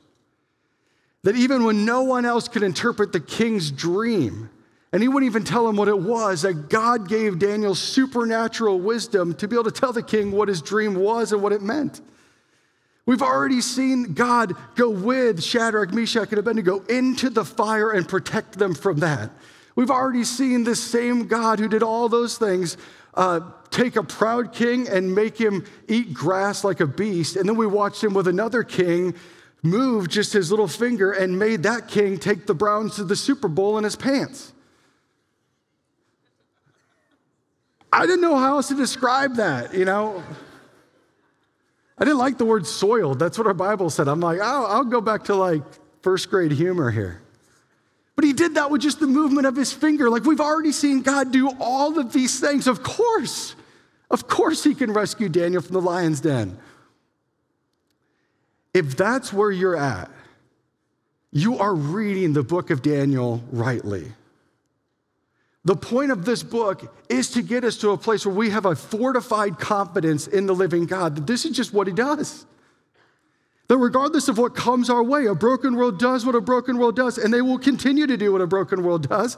That 1.23 1.35
even 1.35 1.65
when 1.65 1.83
no 1.83 2.03
one 2.03 2.25
else 2.25 2.47
could 2.47 2.63
interpret 2.63 3.11
the 3.11 3.19
king's 3.19 3.69
dream, 3.69 4.49
and 4.93 5.01
he 5.01 5.09
wouldn't 5.09 5.29
even 5.29 5.43
tell 5.43 5.67
him 5.67 5.75
what 5.75 5.89
it 5.89 5.99
was, 5.99 6.43
that 6.43 6.69
God 6.69 7.09
gave 7.09 7.39
Daniel 7.39 7.75
supernatural 7.75 8.79
wisdom 8.79 9.33
to 9.35 9.47
be 9.47 9.55
able 9.55 9.65
to 9.65 9.71
tell 9.71 9.91
the 9.91 10.03
king 10.03 10.31
what 10.31 10.47
his 10.47 10.61
dream 10.61 10.95
was 10.95 11.33
and 11.33 11.41
what 11.41 11.51
it 11.51 11.61
meant. 11.61 11.99
We've 13.07 13.21
already 13.21 13.61
seen 13.61 14.13
God 14.13 14.53
go 14.75 14.89
with 14.89 15.41
Shadrach, 15.41 15.93
Meshach, 15.93 16.29
and 16.29 16.39
Abednego 16.39 16.81
into 16.89 17.29
the 17.29 17.45
fire 17.45 17.91
and 17.91 18.05
protect 18.05 18.59
them 18.59 18.75
from 18.75 18.97
that. 18.97 19.31
We've 19.75 19.89
already 19.89 20.25
seen 20.25 20.65
this 20.65 20.83
same 20.83 21.27
God 21.27 21.59
who 21.59 21.69
did 21.69 21.83
all 21.83 22.09
those 22.09 22.37
things 22.37 22.75
uh, 23.13 23.39
take 23.71 23.95
a 23.95 24.03
proud 24.03 24.51
king 24.51 24.89
and 24.89 25.15
make 25.15 25.37
him 25.37 25.63
eat 25.87 26.13
grass 26.13 26.65
like 26.65 26.81
a 26.81 26.85
beast. 26.85 27.37
And 27.37 27.47
then 27.47 27.55
we 27.55 27.65
watched 27.65 28.03
him 28.03 28.13
with 28.13 28.27
another 28.27 28.61
king 28.61 29.15
move 29.63 30.09
just 30.09 30.33
his 30.33 30.51
little 30.51 30.67
finger 30.67 31.13
and 31.13 31.39
made 31.39 31.63
that 31.63 31.87
king 31.87 32.17
take 32.19 32.45
the 32.45 32.53
Browns 32.53 32.97
to 32.97 33.05
the 33.05 33.15
Super 33.15 33.47
Bowl 33.47 33.77
in 33.77 33.85
his 33.85 33.95
pants. 33.95 34.51
I 37.93 38.05
didn't 38.05 38.21
know 38.21 38.35
how 38.35 38.57
else 38.57 38.67
to 38.67 38.75
describe 38.75 39.37
that, 39.37 39.73
you 39.73 39.85
know. 39.85 40.21
I 41.97 42.05
didn't 42.05 42.19
like 42.19 42.37
the 42.37 42.45
word 42.45 42.67
soiled. 42.67 43.19
That's 43.19 43.37
what 43.37 43.47
our 43.47 43.53
Bible 43.53 43.89
said. 43.89 44.07
I'm 44.07 44.19
like, 44.19 44.39
oh, 44.41 44.65
I'll 44.65 44.83
go 44.83 45.01
back 45.01 45.25
to 45.25 45.35
like 45.35 45.63
first 46.01 46.29
grade 46.29 46.51
humor 46.51 46.91
here. 46.91 47.21
But 48.15 48.25
he 48.25 48.33
did 48.33 48.55
that 48.55 48.71
with 48.71 48.81
just 48.81 48.99
the 48.99 49.07
movement 49.07 49.47
of 49.47 49.55
his 49.55 49.73
finger. 49.73 50.09
Like 50.09 50.23
we've 50.23 50.41
already 50.41 50.71
seen 50.71 51.01
God 51.01 51.31
do 51.31 51.51
all 51.59 51.99
of 51.99 52.13
these 52.13 52.39
things. 52.39 52.67
Of 52.67 52.83
course, 52.83 53.55
of 54.09 54.27
course, 54.27 54.63
he 54.63 54.73
can 54.73 54.93
rescue 54.93 55.29
Daniel 55.29 55.61
from 55.61 55.73
the 55.73 55.81
lion's 55.81 56.21
den. 56.21 56.57
If 58.73 58.95
that's 58.95 59.33
where 59.33 59.51
you're 59.51 59.75
at, 59.75 60.09
you 61.31 61.57
are 61.59 61.73
reading 61.73 62.33
the 62.33 62.43
book 62.43 62.69
of 62.69 62.81
Daniel 62.81 63.43
rightly. 63.51 64.11
The 65.67 65.75
point 65.75 66.11
of 66.11 66.23
this 66.23 66.43
book 66.43 66.95
is 67.09 67.29
to 67.31 67.41
get 67.41 67.65
us 67.65 67.75
to 67.79 67.89
a 67.89 67.97
place 67.97 68.25
where 68.25 68.33
we 68.33 68.51
have 68.51 68.65
a 68.65 68.73
fortified 68.73 69.59
confidence 69.59 70.25
in 70.25 70.45
the 70.45 70.55
living 70.55 70.85
God 70.85 71.17
that 71.17 71.27
this 71.27 71.43
is 71.43 71.57
just 71.57 71.73
what 71.73 71.87
He 71.87 71.93
does. 71.93 72.45
That 73.67 73.75
regardless 73.75 74.29
of 74.29 74.37
what 74.37 74.55
comes 74.55 74.89
our 74.89 75.03
way, 75.03 75.25
a 75.25 75.35
broken 75.35 75.75
world 75.75 75.99
does 75.99 76.25
what 76.25 76.35
a 76.35 76.39
broken 76.39 76.77
world 76.77 76.95
does, 76.95 77.17
and 77.17 77.33
they 77.33 77.41
will 77.41 77.59
continue 77.59 78.07
to 78.07 78.15
do 78.15 78.31
what 78.31 78.39
a 78.39 78.47
broken 78.47 78.81
world 78.81 79.09
does. 79.09 79.35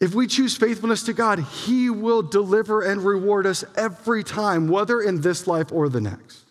If 0.00 0.14
we 0.14 0.26
choose 0.26 0.56
faithfulness 0.56 1.02
to 1.02 1.12
God, 1.12 1.40
He 1.40 1.90
will 1.90 2.22
deliver 2.22 2.80
and 2.80 3.04
reward 3.04 3.44
us 3.44 3.66
every 3.76 4.24
time, 4.24 4.66
whether 4.66 4.98
in 4.98 5.20
this 5.20 5.46
life 5.46 5.70
or 5.70 5.90
the 5.90 6.00
next. 6.00 6.46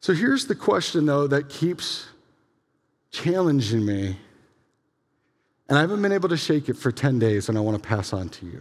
So 0.00 0.12
here's 0.12 0.46
the 0.46 0.54
question, 0.54 1.06
though, 1.06 1.26
that 1.26 1.48
keeps 1.48 2.08
challenging 3.14 3.86
me 3.86 4.16
And 5.68 5.78
I 5.78 5.80
haven't 5.80 6.02
been 6.02 6.12
able 6.12 6.28
to 6.28 6.36
shake 6.36 6.68
it 6.68 6.76
for 6.76 6.92
10 6.92 7.18
days, 7.18 7.48
and 7.48 7.56
I 7.56 7.60
want 7.62 7.82
to 7.82 7.88
pass 7.88 8.12
on 8.12 8.28
to 8.28 8.46
you. 8.46 8.60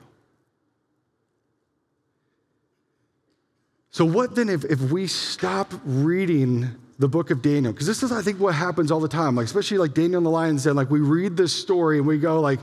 So, 3.92 4.06
what 4.06 4.36
then 4.36 4.48
if, 4.48 4.64
if 4.64 4.80
we 4.80 5.06
stop 5.08 5.74
reading 5.84 6.70
the 7.00 7.10
book 7.10 7.30
of 7.30 7.42
Daniel? 7.42 7.74
Because 7.74 7.88
this 7.88 8.04
is, 8.04 8.12
I 8.12 8.22
think, 8.22 8.40
what 8.40 8.56
happens 8.56 8.90
all 8.90 9.02
the 9.02 9.10
time, 9.10 9.36
like 9.36 9.46
especially 9.46 9.80
like 9.80 9.94
Daniel 9.94 10.18
and 10.18 10.26
the 10.26 10.30
Lion's 10.30 10.64
Den. 10.64 10.76
Like 10.76 10.90
we 10.90 11.02
read 11.02 11.36
this 11.36 11.54
story 11.54 11.98
and 11.98 12.08
we 12.08 12.18
go 12.18 12.40
like, 12.40 12.60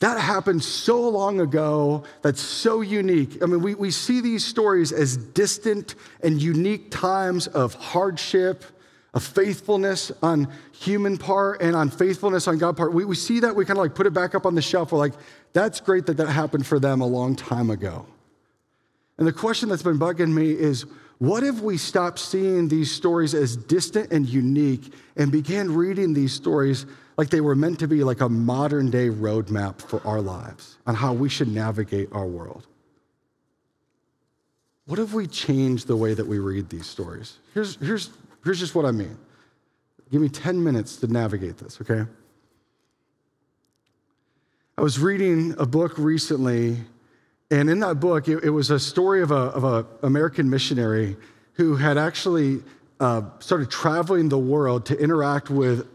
that 0.00 0.20
happened 0.20 0.62
so 0.62 1.08
long 1.08 1.40
ago. 1.40 2.04
That's 2.22 2.40
so 2.40 2.82
unique. 2.82 3.42
I 3.42 3.46
mean, 3.46 3.62
we, 3.62 3.74
we 3.74 3.90
see 3.90 4.20
these 4.20 4.44
stories 4.44 4.92
as 4.92 5.16
distant 5.16 5.94
and 6.22 6.42
unique 6.42 6.90
times 6.90 7.46
of 7.46 7.74
hardship, 7.74 8.64
of 9.14 9.22
faithfulness 9.22 10.12
on 10.22 10.48
human 10.72 11.16
part 11.16 11.62
and 11.62 11.74
on 11.74 11.90
faithfulness 11.90 12.46
on 12.46 12.58
God 12.58 12.76
part. 12.76 12.92
We, 12.92 13.04
we 13.04 13.16
see 13.16 13.40
that, 13.40 13.54
we 13.56 13.64
kind 13.64 13.78
of 13.78 13.82
like 13.84 13.94
put 13.94 14.06
it 14.06 14.12
back 14.12 14.34
up 14.34 14.44
on 14.44 14.54
the 14.54 14.62
shelf. 14.62 14.92
We're 14.92 14.98
like, 14.98 15.14
that's 15.52 15.80
great 15.80 16.06
that 16.06 16.18
that 16.18 16.28
happened 16.28 16.66
for 16.66 16.78
them 16.78 17.00
a 17.00 17.06
long 17.06 17.34
time 17.34 17.70
ago. 17.70 18.06
And 19.16 19.26
the 19.26 19.32
question 19.32 19.68
that's 19.68 19.82
been 19.82 19.98
bugging 19.98 20.32
me 20.32 20.52
is 20.52 20.84
what 21.18 21.42
if 21.42 21.60
we 21.60 21.78
stopped 21.78 22.20
seeing 22.20 22.68
these 22.68 22.92
stories 22.92 23.34
as 23.34 23.56
distant 23.56 24.12
and 24.12 24.28
unique 24.28 24.92
and 25.16 25.32
began 25.32 25.74
reading 25.74 26.14
these 26.14 26.32
stories 26.32 26.86
like 27.16 27.30
they 27.30 27.40
were 27.40 27.56
meant 27.56 27.80
to 27.80 27.88
be 27.88 28.04
like 28.04 28.20
a 28.20 28.28
modern 28.28 28.90
day 28.90 29.08
roadmap 29.08 29.80
for 29.80 30.06
our 30.06 30.20
lives 30.20 30.76
on 30.86 30.94
how 30.94 31.12
we 31.12 31.28
should 31.28 31.48
navigate 31.48 32.08
our 32.12 32.26
world? 32.26 32.66
What 34.86 35.00
if 35.00 35.12
we 35.12 35.26
change 35.26 35.86
the 35.86 35.96
way 35.96 36.14
that 36.14 36.26
we 36.26 36.38
read 36.38 36.70
these 36.70 36.86
stories? 36.86 37.38
Here's, 37.52 37.76
here's, 37.76 38.10
here's 38.48 38.58
just 38.58 38.74
what 38.74 38.86
I 38.86 38.92
mean. 38.92 39.18
Give 40.10 40.22
me 40.22 40.30
10 40.30 40.64
minutes 40.64 40.96
to 40.96 41.06
navigate 41.06 41.58
this, 41.58 41.78
okay? 41.82 42.06
I 44.78 44.80
was 44.80 44.98
reading 44.98 45.54
a 45.58 45.66
book 45.66 45.98
recently 45.98 46.78
and 47.50 47.68
in 47.68 47.80
that 47.80 48.00
book, 48.00 48.26
it, 48.26 48.44
it 48.44 48.50
was 48.50 48.70
a 48.70 48.78
story 48.78 49.20
of 49.20 49.32
an 49.32 49.48
of 49.48 49.64
a 49.64 49.86
American 50.02 50.48
missionary 50.48 51.16
who 51.54 51.76
had 51.76 51.98
actually 51.98 52.62
uh, 53.00 53.22
started 53.38 53.70
traveling 53.70 54.30
the 54.30 54.38
world 54.38 54.86
to 54.86 54.98
interact 54.98 55.50
with 55.50 55.86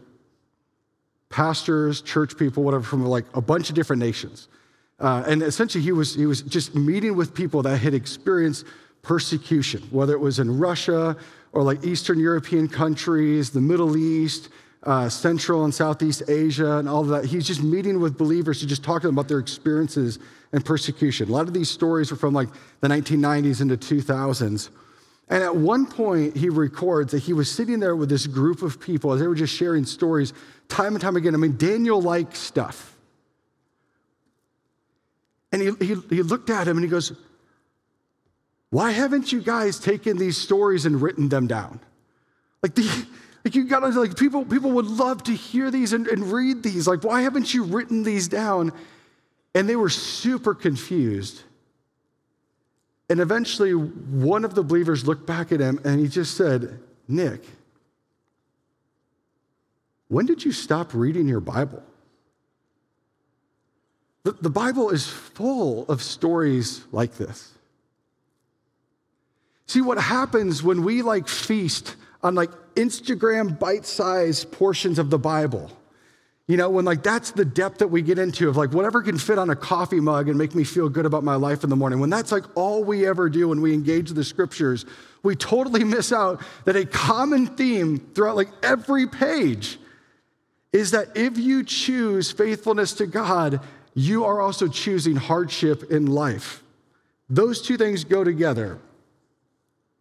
pastors, 1.30 2.02
church 2.02 2.36
people, 2.36 2.62
whatever, 2.62 2.84
from 2.84 3.04
like 3.04 3.24
a 3.34 3.40
bunch 3.40 3.68
of 3.68 3.74
different 3.74 4.00
nations. 4.00 4.48
Uh, 5.00 5.24
and 5.26 5.42
essentially, 5.42 5.82
he 5.82 5.92
was, 5.92 6.14
he 6.14 6.26
was 6.26 6.42
just 6.42 6.76
meeting 6.76 7.16
with 7.16 7.34
people 7.34 7.62
that 7.62 7.78
had 7.78 7.94
experienced 7.94 8.64
persecution, 9.02 9.82
whether 9.90 10.12
it 10.12 10.20
was 10.20 10.38
in 10.38 10.58
Russia 10.58 11.16
or 11.54 11.62
like 11.62 11.84
Eastern 11.84 12.18
European 12.18 12.68
countries, 12.68 13.50
the 13.50 13.60
Middle 13.60 13.96
East, 13.96 14.48
uh, 14.82 15.08
Central 15.08 15.64
and 15.64 15.72
Southeast 15.72 16.24
Asia, 16.28 16.78
and 16.78 16.88
all 16.88 17.00
of 17.00 17.08
that. 17.08 17.24
He's 17.24 17.46
just 17.46 17.62
meeting 17.62 18.00
with 18.00 18.18
believers 18.18 18.58
to 18.60 18.66
just 18.66 18.82
talk 18.82 19.02
to 19.02 19.08
them 19.08 19.14
about 19.14 19.28
their 19.28 19.38
experiences 19.38 20.18
and 20.52 20.64
persecution. 20.64 21.28
A 21.28 21.32
lot 21.32 21.46
of 21.46 21.54
these 21.54 21.70
stories 21.70 22.10
are 22.12 22.16
from 22.16 22.34
like 22.34 22.48
the 22.80 22.88
1990s 22.88 23.60
into 23.60 23.76
2000s. 23.76 24.68
And 25.28 25.42
at 25.42 25.56
one 25.56 25.86
point, 25.86 26.36
he 26.36 26.50
records 26.50 27.12
that 27.12 27.22
he 27.22 27.32
was 27.32 27.50
sitting 27.50 27.80
there 27.80 27.96
with 27.96 28.10
this 28.10 28.26
group 28.26 28.60
of 28.60 28.78
people 28.78 29.12
as 29.12 29.20
they 29.20 29.26
were 29.26 29.34
just 29.34 29.54
sharing 29.54 29.86
stories 29.86 30.34
time 30.68 30.94
and 30.94 31.00
time 31.00 31.16
again. 31.16 31.34
I 31.34 31.38
mean, 31.38 31.56
Daniel 31.56 32.02
like 32.02 32.36
stuff. 32.36 32.96
And 35.50 35.62
he, 35.62 35.70
he, 35.78 35.94
he 36.10 36.22
looked 36.22 36.50
at 36.50 36.66
him 36.66 36.76
and 36.76 36.84
he 36.84 36.90
goes, 36.90 37.12
Why 38.74 38.90
haven't 38.90 39.30
you 39.30 39.40
guys 39.40 39.78
taken 39.78 40.16
these 40.16 40.36
stories 40.36 40.84
and 40.84 41.00
written 41.00 41.28
them 41.28 41.46
down? 41.46 41.78
Like, 42.60 42.74
the, 42.74 43.06
like 43.44 43.54
you 43.54 43.68
gotta, 43.68 43.86
like, 43.90 44.16
people, 44.16 44.44
people 44.44 44.72
would 44.72 44.88
love 44.88 45.22
to 45.24 45.32
hear 45.32 45.70
these 45.70 45.92
and, 45.92 46.08
and 46.08 46.24
read 46.24 46.64
these. 46.64 46.88
Like, 46.88 47.04
why 47.04 47.20
haven't 47.20 47.54
you 47.54 47.62
written 47.62 48.02
these 48.02 48.26
down? 48.26 48.72
And 49.54 49.68
they 49.68 49.76
were 49.76 49.90
super 49.90 50.54
confused. 50.54 51.44
And 53.08 53.20
eventually, 53.20 53.74
one 53.74 54.44
of 54.44 54.56
the 54.56 54.64
believers 54.64 55.06
looked 55.06 55.24
back 55.24 55.52
at 55.52 55.60
him 55.60 55.78
and 55.84 56.00
he 56.00 56.08
just 56.08 56.36
said, 56.36 56.80
Nick, 57.06 57.44
when 60.08 60.26
did 60.26 60.44
you 60.44 60.50
stop 60.50 60.92
reading 60.92 61.28
your 61.28 61.38
Bible? 61.38 61.84
The, 64.24 64.32
the 64.32 64.50
Bible 64.50 64.90
is 64.90 65.06
full 65.06 65.86
of 65.86 66.02
stories 66.02 66.82
like 66.90 67.14
this. 67.14 67.53
See, 69.66 69.80
what 69.80 69.98
happens 69.98 70.62
when 70.62 70.84
we 70.84 71.02
like 71.02 71.28
feast 71.28 71.96
on 72.22 72.34
like 72.34 72.50
Instagram 72.74 73.58
bite 73.58 73.86
sized 73.86 74.52
portions 74.52 74.98
of 74.98 75.10
the 75.10 75.18
Bible 75.18 75.70
you 76.46 76.58
know, 76.58 76.68
when 76.68 76.84
like 76.84 77.02
that's 77.02 77.30
the 77.30 77.44
depth 77.44 77.78
that 77.78 77.88
we 77.88 78.02
get 78.02 78.18
into 78.18 78.50
of 78.50 78.56
like 78.56 78.72
whatever 78.72 79.00
can 79.00 79.16
fit 79.16 79.38
on 79.38 79.48
a 79.48 79.56
coffee 79.56 80.00
mug 80.00 80.28
and 80.28 80.36
make 80.36 80.54
me 80.54 80.62
feel 80.62 80.90
good 80.90 81.06
about 81.06 81.24
my 81.24 81.36
life 81.36 81.64
in 81.64 81.70
the 81.70 81.76
morning, 81.76 82.00
when 82.00 82.10
that's 82.10 82.32
like 82.32 82.44
all 82.54 82.84
we 82.84 83.06
ever 83.06 83.30
do 83.30 83.48
when 83.48 83.62
we 83.62 83.72
engage 83.72 84.10
the 84.10 84.24
scriptures, 84.24 84.84
we 85.22 85.34
totally 85.34 85.84
miss 85.84 86.12
out 86.12 86.42
that 86.66 86.76
a 86.76 86.84
common 86.84 87.46
theme 87.46 87.98
throughout 88.14 88.36
like 88.36 88.50
every 88.62 89.06
page 89.06 89.78
is 90.72 90.90
that 90.90 91.16
if 91.16 91.38
you 91.38 91.64
choose 91.64 92.30
faithfulness 92.30 92.92
to 92.94 93.06
God, 93.06 93.60
you 93.94 94.24
are 94.26 94.42
also 94.42 94.68
choosing 94.68 95.16
hardship 95.16 95.90
in 95.90 96.06
life. 96.06 96.62
Those 97.30 97.62
two 97.62 97.78
things 97.78 98.04
go 98.04 98.22
together. 98.22 98.78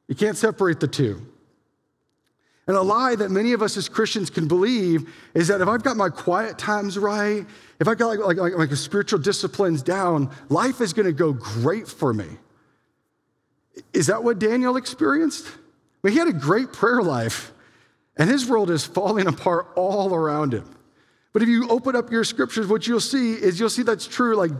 You 0.08 0.16
can't 0.16 0.38
separate 0.38 0.80
the 0.80 0.88
two. 0.88 1.22
And 2.66 2.78
a 2.78 2.82
lie 2.82 3.16
that 3.16 3.30
many 3.30 3.52
of 3.52 3.62
us 3.62 3.76
as 3.76 3.90
Christians 3.90 4.30
can 4.30 4.48
believe 4.48 5.14
is 5.34 5.50
that 5.50 5.60
if 5.60 5.68
I've 5.68 5.84
got 5.84 5.98
my 5.98 6.10
quiet 6.10 6.58
times 6.58 6.98
right, 6.98 7.46
if 7.80 7.88
I've 7.88 7.98
got 7.98 8.20
like, 8.20 8.38
like, 8.38 8.54
like, 8.54 8.72
spiritual 8.76 9.20
disciplines 9.20 9.82
down, 9.82 10.32
life 10.48 10.80
is 10.80 10.94
going 10.94 11.06
to 11.06 11.12
go 11.14 11.34
great 11.34 11.88
for 11.88 12.14
me. 12.14 12.28
Is 13.92 14.08
that 14.08 14.24
what 14.24 14.40
Daniel 14.40 14.78
experienced? 14.78 15.48
I 15.48 16.08
mean, 16.08 16.14
he 16.14 16.20
had 16.20 16.30
a 16.30 16.34
great 16.34 16.72
prayer 16.72 17.02
life, 17.02 17.52
and 18.16 18.30
his 18.30 18.48
world 18.48 18.70
is 18.70 18.86
falling 18.86 19.28
apart 19.28 19.68
all 19.76 20.14
around 20.14 20.54
him. 20.54 20.74
But 21.34 21.42
if 21.42 21.50
you 21.50 21.68
open 21.70 21.96
up 21.96 22.12
your 22.12 22.24
scriptures, 22.24 22.68
what 22.68 22.88
you'll 22.88 23.00
see 23.00 23.34
is 23.34 23.60
you'll 23.60 23.70
see 23.70 23.84
that's 23.84 24.08
true. 24.08 24.36
Like 24.36 24.52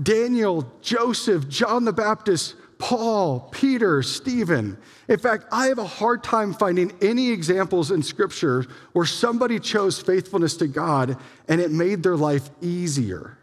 Daniel, 0.00 0.70
Joseph, 0.80 1.48
John 1.48 1.84
the 1.84 1.92
Baptist, 1.92 2.54
Paul, 2.84 3.48
Peter, 3.50 4.02
Stephen. 4.02 4.76
In 5.08 5.18
fact, 5.18 5.46
I 5.50 5.68
have 5.68 5.78
a 5.78 5.86
hard 5.86 6.22
time 6.22 6.52
finding 6.52 6.92
any 7.00 7.30
examples 7.30 7.90
in 7.90 8.02
Scripture 8.02 8.66
where 8.92 9.06
somebody 9.06 9.58
chose 9.58 9.98
faithfulness 9.98 10.58
to 10.58 10.66
God 10.66 11.16
and 11.48 11.62
it 11.62 11.70
made 11.70 12.02
their 12.02 12.14
life 12.14 12.50
easier. 12.60 13.38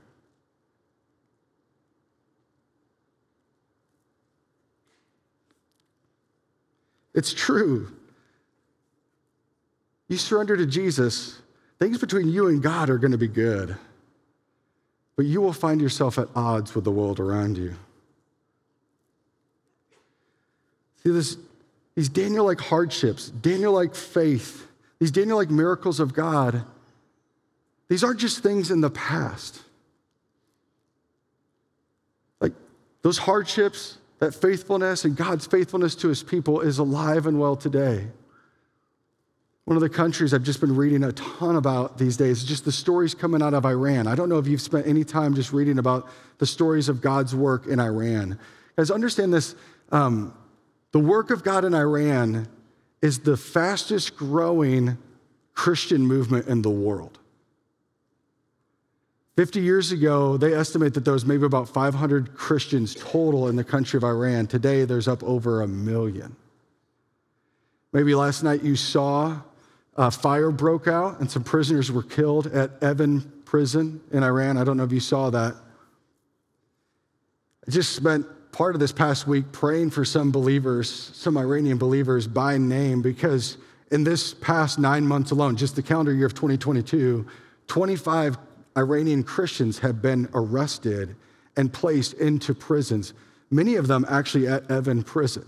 It's 7.15 7.33
true. 7.33 7.91
You 10.07 10.17
surrender 10.17 10.55
to 10.55 10.67
Jesus, 10.67 11.41
things 11.79 11.97
between 11.97 12.29
you 12.29 12.45
and 12.45 12.61
God 12.61 12.91
are 12.91 12.99
going 12.99 13.13
to 13.13 13.17
be 13.17 13.27
good. 13.27 13.75
But 15.15 15.25
you 15.25 15.41
will 15.41 15.51
find 15.51 15.81
yourself 15.81 16.19
at 16.19 16.27
odds 16.35 16.75
with 16.75 16.83
the 16.83 16.91
world 16.91 17.19
around 17.19 17.57
you. 17.57 17.73
See, 21.03 21.11
this, 21.11 21.37
these 21.95 22.09
Daniel 22.09 22.45
like 22.45 22.59
hardships, 22.59 23.29
Daniel 23.29 23.73
like 23.73 23.95
faith, 23.95 24.67
these 24.99 25.11
Daniel 25.11 25.37
like 25.37 25.49
miracles 25.49 25.99
of 25.99 26.13
God, 26.13 26.63
these 27.87 28.03
aren't 28.03 28.19
just 28.19 28.39
things 28.39 28.71
in 28.71 28.81
the 28.81 28.89
past. 28.89 29.61
Like 32.39 32.53
those 33.01 33.17
hardships, 33.17 33.97
that 34.19 34.33
faithfulness 34.33 35.03
and 35.03 35.15
God's 35.15 35.47
faithfulness 35.47 35.95
to 35.95 36.07
his 36.07 36.23
people 36.23 36.61
is 36.61 36.77
alive 36.77 37.25
and 37.25 37.39
well 37.39 37.55
today. 37.55 38.07
One 39.65 39.77
of 39.77 39.81
the 39.81 39.89
countries 39.89 40.33
I've 40.33 40.43
just 40.43 40.59
been 40.59 40.75
reading 40.75 41.03
a 41.03 41.11
ton 41.11 41.55
about 41.55 41.97
these 41.97 42.17
days 42.17 42.39
is 42.39 42.43
just 42.43 42.65
the 42.65 42.71
stories 42.71 43.13
coming 43.13 43.41
out 43.41 43.53
of 43.53 43.65
Iran. 43.65 44.07
I 44.07 44.15
don't 44.15 44.29
know 44.29 44.37
if 44.37 44.47
you've 44.47 44.61
spent 44.61 44.87
any 44.87 45.03
time 45.03 45.33
just 45.33 45.53
reading 45.53 45.77
about 45.77 46.09
the 46.39 46.45
stories 46.45 46.89
of 46.89 47.01
God's 47.01 47.35
work 47.35 47.67
in 47.67 47.79
Iran. 47.79 48.39
Guys, 48.75 48.91
understand 48.91 49.33
this. 49.33 49.55
Um, 49.91 50.33
the 50.91 50.99
work 50.99 51.31
of 51.31 51.43
God 51.43 51.65
in 51.65 51.73
Iran 51.73 52.47
is 53.01 53.19
the 53.19 53.37
fastest 53.37 54.15
growing 54.15 54.97
Christian 55.53 56.05
movement 56.05 56.47
in 56.47 56.61
the 56.61 56.69
world. 56.69 57.19
50 59.37 59.61
years 59.61 59.91
ago, 59.91 60.37
they 60.37 60.53
estimate 60.53 60.93
that 60.93 61.05
there 61.05 61.13
was 61.13 61.25
maybe 61.25 61.45
about 61.45 61.69
500 61.69 62.35
Christians 62.35 62.95
total 62.95 63.47
in 63.47 63.55
the 63.55 63.63
country 63.63 63.97
of 63.97 64.03
Iran. 64.03 64.45
Today, 64.45 64.85
there's 64.85 65.07
up 65.07 65.23
over 65.23 65.61
a 65.61 65.67
million. 65.67 66.35
Maybe 67.93 68.13
last 68.13 68.43
night 68.43 68.61
you 68.61 68.75
saw 68.75 69.41
a 69.95 70.11
fire 70.11 70.51
broke 70.51 70.87
out 70.87 71.19
and 71.19 71.29
some 71.29 71.43
prisoners 71.43 71.91
were 71.91 72.03
killed 72.03 72.47
at 72.47 72.79
Evin 72.81 73.23
prison 73.45 74.01
in 74.11 74.23
Iran. 74.23 74.57
I 74.57 74.63
don't 74.63 74.77
know 74.77 74.83
if 74.83 74.91
you 74.91 74.99
saw 74.99 75.29
that. 75.29 75.55
I 77.67 77.71
just 77.71 77.95
spent 77.95 78.25
part 78.51 78.75
of 78.75 78.79
this 78.79 78.91
past 78.91 79.27
week 79.27 79.51
praying 79.51 79.91
for 79.91 80.03
some 80.05 80.31
believers, 80.31 80.89
some 80.89 81.37
Iranian 81.37 81.77
believers 81.77 82.27
by 82.27 82.57
name, 82.57 83.01
because 83.01 83.57
in 83.91 84.03
this 84.03 84.33
past 84.33 84.79
nine 84.79 85.05
months 85.05 85.31
alone, 85.31 85.55
just 85.55 85.75
the 85.75 85.83
calendar 85.83 86.13
year 86.13 86.25
of 86.25 86.33
2022, 86.33 87.25
25 87.67 88.37
Iranian 88.77 89.23
Christians 89.23 89.79
have 89.79 90.01
been 90.01 90.29
arrested 90.33 91.15
and 91.57 91.71
placed 91.71 92.13
into 92.13 92.53
prisons, 92.53 93.13
many 93.49 93.75
of 93.75 93.87
them 93.87 94.05
actually 94.09 94.47
at 94.47 94.67
Evin 94.67 95.05
prison. 95.05 95.45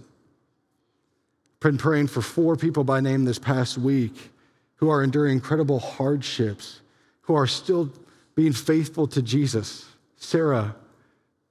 Been 1.60 1.78
praying 1.78 2.08
for 2.08 2.22
four 2.22 2.58
people 2.58 2.84
by 2.84 3.00
name 3.00 3.24
this 3.24 3.40
past 3.40 3.78
week 3.78 4.32
who 4.76 4.90
are 4.90 5.02
enduring 5.02 5.34
incredible 5.34 5.80
hardships, 5.80 6.82
who 7.22 7.36
are 7.36 7.48
still 7.48 7.90
being 8.36 8.52
faithful 8.52 9.08
to 9.08 9.22
Jesus. 9.22 9.86
Sarah, 10.18 10.76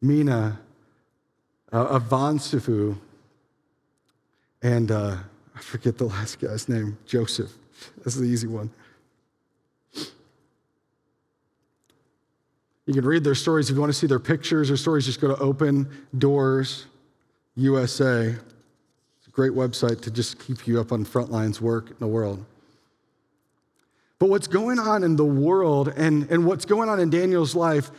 Mina, 0.03 0.61
uh, 1.73 1.99
Avansifu, 1.99 2.97
and 4.63 4.91
uh, 4.91 5.17
I 5.55 5.61
forget 5.61 5.99
the 5.99 6.05
last 6.05 6.41
guy's 6.41 6.69
name, 6.69 6.99
Joseph. 7.07 7.51
That's 7.99 8.17
the 8.17 8.25
easy 8.25 8.47
one. 8.47 8.71
You 12.85 12.95
can 12.95 13.05
read 13.05 13.25
their 13.25 13.35
stories. 13.35 13.71
If 13.71 13.77
you 13.77 13.81
want 13.81 13.93
to 13.93 13.99
see 13.99 14.07
their 14.07 14.19
pictures 14.19 14.71
or 14.71 14.77
stories, 14.77 15.07
just 15.07 15.21
go 15.21 15.29
to 15.29 15.41
Open 15.41 15.89
Doors 16.19 16.87
USA. 17.55 18.27
It's 18.27 19.27
a 19.27 19.31
great 19.31 19.53
website 19.53 20.01
to 20.03 20.11
just 20.11 20.39
keep 20.45 20.67
you 20.67 20.81
up 20.81 20.93
on 20.93 21.05
frontlines 21.05 21.61
work 21.61 21.91
in 21.91 21.97
the 22.01 22.07
world. 22.07 22.45
But 24.19 24.29
what's 24.29 24.47
going 24.47 24.79
on 24.79 25.05
in 25.05 25.17
the 25.17 25.25
world 25.25 25.93
and, 25.97 26.31
and 26.31 26.45
what's 26.45 26.65
going 26.65 26.89
on 26.89 27.01
in 27.01 27.09
Daniel's 27.11 27.55
life 27.55 27.91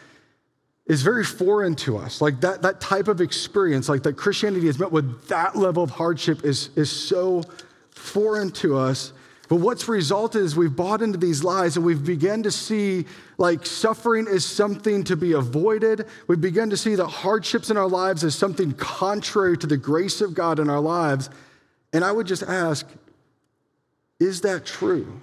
is 0.86 1.02
very 1.02 1.24
foreign 1.24 1.76
to 1.76 1.98
us. 1.98 2.22
Like 2.22 2.41
that, 2.41 2.62
that 2.62 2.82
type 2.82 3.08
of 3.08 3.22
experience, 3.22 3.88
like 3.88 4.04
that 4.04 4.17
Christianity 4.17 4.67
has 4.67 4.78
met 4.78 4.91
with 4.91 5.28
that 5.28 5.56
level 5.56 5.84
of 5.84 5.91
hardship 5.91 6.43
is, 6.43 6.69
is 6.76 6.91
so 6.91 7.43
foreign 7.91 8.52
to 8.52 8.78
us. 8.78 9.13
But 9.48 9.58
what's 9.58 9.88
resulted 9.88 10.41
is 10.41 10.56
we've 10.56 10.76
bought 10.76 11.02
into 11.02 11.17
these 11.17 11.43
lies 11.43 11.78
and 11.78 11.86
we've 11.86 12.04
begun 12.04 12.43
to 12.43 12.52
see 12.52 13.06
like 13.38 13.65
suffering 13.65 14.28
is 14.28 14.46
something 14.46 15.04
to 15.06 15.15
be 15.15 15.34
avoided. 15.34 16.08
We've 16.28 16.41
begun 16.41 16.69
to 16.69 16.78
see 16.78 16.96
that 16.96 17.08
hardships 17.08 17.69
in 17.69 17.78
our 17.78 17.88
lives 17.88 18.24
is 18.24 18.36
something 18.36 18.74
contrary 18.74 19.58
to 19.60 19.67
the 19.67 19.78
grace 19.78 20.22
of 20.22 20.34
God 20.34 20.60
in 20.60 20.69
our 20.69 20.80
lives. 20.80 21.30
And 21.91 22.04
I 22.04 22.12
would 22.12 22.28
just 22.28 22.43
ask, 22.43 22.88
is 24.19 24.41
that 24.41 24.65
true? 24.65 25.22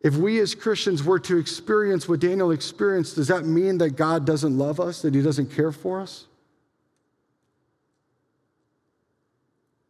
If 0.00 0.16
we 0.16 0.40
as 0.40 0.54
Christians 0.54 1.04
were 1.04 1.18
to 1.20 1.36
experience 1.36 2.08
what 2.08 2.20
Daniel 2.20 2.52
experienced, 2.52 3.16
does 3.16 3.28
that 3.28 3.44
mean 3.44 3.78
that 3.78 3.90
God 3.90 4.24
doesn't 4.24 4.56
love 4.56 4.80
us, 4.80 5.02
that 5.02 5.14
he 5.14 5.20
doesn't 5.20 5.54
care 5.54 5.72
for 5.72 6.00
us? 6.00 6.26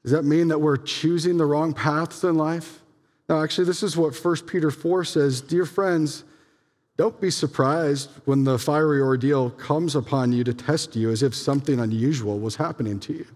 Does 0.03 0.13
that 0.13 0.25
mean 0.25 0.49
that 0.49 0.59
we're 0.59 0.79
choosing 0.79 1.37
the 1.37 1.45
wrong 1.45 1.73
paths 1.73 2.25
in 2.25 2.35
life? 2.35 2.81
Now, 3.29 3.43
actually, 3.43 3.67
this 3.67 3.83
is 3.83 3.97
what 3.97 4.17
1 4.17 4.37
Peter 4.47 4.71
4 4.71 5.05
says 5.05 5.41
Dear 5.41 5.67
friends, 5.67 6.25
don't 6.97 7.21
be 7.21 7.31
surprised 7.31 8.11
when 8.25 8.45
the 8.45 8.59
fiery 8.59 9.01
ordeal 9.01 9.51
comes 9.51 9.95
upon 9.95 10.33
you 10.33 10.43
to 10.45 10.53
test 10.53 10.97
you 10.97 11.11
as 11.11 11.23
if 11.23 11.35
something 11.35 11.79
unusual 11.79 12.39
was 12.39 12.57
happening 12.57 12.99
to 13.01 13.13
you. 13.13 13.27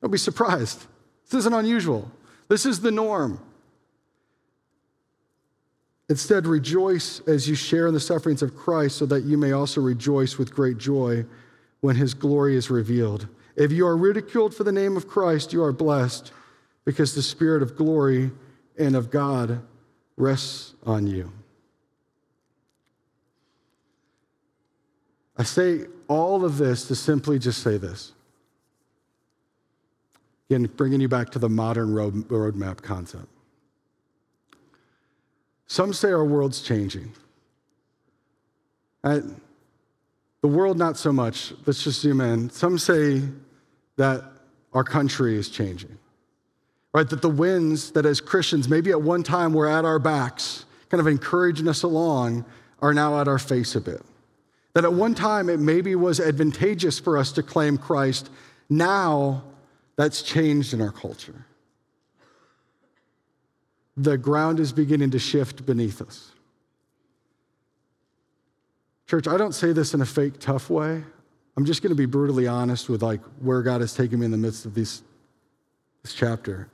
Don't 0.00 0.10
be 0.10 0.18
surprised. 0.18 0.84
This 1.24 1.38
isn't 1.38 1.54
unusual, 1.54 2.10
this 2.48 2.66
is 2.66 2.80
the 2.80 2.90
norm. 2.90 3.40
Instead, 6.08 6.46
rejoice 6.46 7.20
as 7.26 7.48
you 7.48 7.54
share 7.54 7.86
in 7.86 7.94
the 7.94 8.00
sufferings 8.00 8.42
of 8.42 8.54
Christ, 8.54 8.96
so 8.96 9.06
that 9.06 9.24
you 9.24 9.38
may 9.38 9.52
also 9.52 9.80
rejoice 9.80 10.36
with 10.36 10.54
great 10.54 10.76
joy 10.76 11.24
when 11.80 11.96
his 11.96 12.12
glory 12.12 12.56
is 12.56 12.70
revealed. 12.70 13.26
If 13.56 13.72
you 13.72 13.86
are 13.86 13.96
ridiculed 13.96 14.54
for 14.54 14.64
the 14.64 14.72
name 14.72 14.96
of 14.96 15.08
Christ, 15.08 15.52
you 15.52 15.62
are 15.62 15.72
blessed, 15.72 16.32
because 16.84 17.14
the 17.14 17.22
Spirit 17.22 17.62
of 17.62 17.76
glory 17.76 18.32
and 18.78 18.96
of 18.96 19.10
God 19.10 19.62
rests 20.16 20.74
on 20.84 21.06
you. 21.06 21.32
I 25.36 25.42
say 25.42 25.86
all 26.06 26.44
of 26.44 26.58
this 26.58 26.86
to 26.88 26.94
simply 26.94 27.38
just 27.38 27.62
say 27.62 27.78
this. 27.78 28.12
Again, 30.50 30.70
bringing 30.76 31.00
you 31.00 31.08
back 31.08 31.30
to 31.30 31.38
the 31.38 31.48
modern 31.48 31.94
road, 31.94 32.28
roadmap 32.28 32.82
concept. 32.82 33.26
Some 35.66 35.92
say 35.92 36.10
our 36.10 36.24
world's 36.24 36.60
changing. 36.60 37.12
the 39.02 40.48
world, 40.48 40.78
not 40.78 40.96
so 40.96 41.12
much. 41.12 41.52
Let's 41.66 41.82
just 41.82 42.00
zoom 42.00 42.20
in. 42.20 42.50
Some 42.50 42.78
say 42.78 43.22
that 43.96 44.24
our 44.72 44.84
country 44.84 45.36
is 45.36 45.48
changing, 45.48 45.96
right? 46.92 47.08
That 47.08 47.22
the 47.22 47.30
winds 47.30 47.92
that 47.92 48.04
as 48.06 48.20
Christians, 48.20 48.68
maybe 48.68 48.90
at 48.90 49.00
one 49.00 49.22
time 49.22 49.52
were 49.52 49.68
at 49.68 49.84
our 49.84 49.98
backs, 49.98 50.64
kind 50.90 51.00
of 51.00 51.06
encouraging 51.06 51.68
us 51.68 51.82
along, 51.82 52.44
are 52.80 52.92
now 52.92 53.20
at 53.20 53.28
our 53.28 53.38
face 53.38 53.74
a 53.74 53.80
bit. 53.80 54.02
That 54.74 54.84
at 54.84 54.92
one 54.92 55.14
time 55.14 55.48
it 55.48 55.60
maybe 55.60 55.94
was 55.94 56.20
advantageous 56.20 56.98
for 56.98 57.16
us 57.16 57.32
to 57.32 57.42
claim 57.42 57.78
Christ. 57.78 58.30
Now 58.68 59.44
that's 59.96 60.22
changed 60.22 60.74
in 60.74 60.80
our 60.80 60.90
culture 60.90 61.46
the 63.96 64.18
ground 64.18 64.60
is 64.60 64.72
beginning 64.72 65.10
to 65.10 65.18
shift 65.18 65.64
beneath 65.64 66.02
us. 66.02 66.32
Church, 69.06 69.28
I 69.28 69.36
don't 69.36 69.54
say 69.54 69.72
this 69.72 69.94
in 69.94 70.00
a 70.00 70.06
fake, 70.06 70.40
tough 70.40 70.70
way. 70.70 71.04
I'm 71.56 71.64
just 71.64 71.82
going 71.82 71.90
to 71.90 71.96
be 71.96 72.06
brutally 72.06 72.48
honest 72.48 72.88
with 72.88 73.02
like 73.02 73.20
where 73.40 73.62
God 73.62 73.80
has 73.80 73.94
taken 73.94 74.18
me 74.18 74.24
in 74.24 74.32
the 74.32 74.38
midst 74.38 74.64
of 74.64 74.74
these, 74.74 75.02
this 76.02 76.14
chapter. 76.14 76.68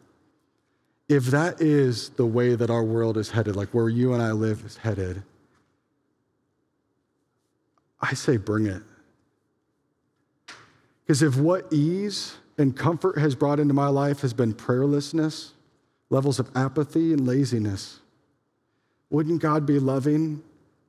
If 1.09 1.26
that 1.26 1.61
is 1.61 2.11
the 2.11 2.24
way 2.24 2.54
that 2.54 2.70
our 2.70 2.85
world 2.85 3.18
is 3.18 3.30
headed, 3.30 3.56
like 3.56 3.70
where 3.70 3.88
you 3.88 4.14
and 4.14 4.22
I 4.22 4.33
live 4.33 4.64
is 4.64 4.76
headed, 4.76 5.22
I 8.00 8.14
say 8.14 8.37
bring 8.37 8.66
it. 8.66 8.83
Because 11.04 11.22
if 11.22 11.37
what 11.37 11.70
ease 11.72 12.37
and 12.56 12.76
comfort 12.76 13.18
has 13.18 13.35
brought 13.35 13.59
into 13.59 13.74
my 13.74 13.88
life 13.88 14.20
has 14.20 14.33
been 14.33 14.54
prayerlessness, 14.54 15.50
levels 16.10 16.38
of 16.38 16.50
apathy 16.54 17.12
and 17.12 17.26
laziness. 17.26 18.00
Wouldn't 19.08 19.40
God 19.40 19.64
be 19.64 19.78
loving 19.78 20.42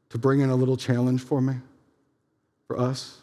to 0.10 0.17
bring 0.17 0.41
in 0.41 0.49
a 0.49 0.55
little 0.55 0.77
challenge 0.77 1.21
for 1.21 1.41
me, 1.41 1.55
for 2.67 2.79
us? 2.79 3.19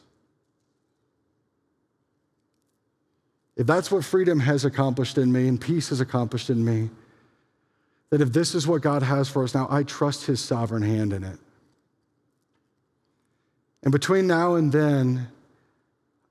If 3.56 3.66
that's 3.66 3.90
what 3.90 4.04
freedom 4.04 4.38
has 4.40 4.64
accomplished 4.64 5.18
in 5.18 5.32
me 5.32 5.48
and 5.48 5.61
peace 5.61 5.88
has 5.88 6.00
accomplished 6.00 6.48
in 6.48 6.64
me, 6.64 6.90
that 8.11 8.20
if 8.20 8.32
this 8.32 8.54
is 8.54 8.66
what 8.66 8.82
God 8.82 9.02
has 9.02 9.28
for 9.28 9.42
us 9.42 9.54
now, 9.54 9.66
I 9.68 9.82
trust 9.82 10.26
his 10.26 10.40
sovereign 10.40 10.82
hand 10.82 11.12
in 11.12 11.24
it. 11.24 11.38
And 13.82 13.92
between 13.92 14.26
now 14.26 14.54
and 14.54 14.72
then, 14.72 15.28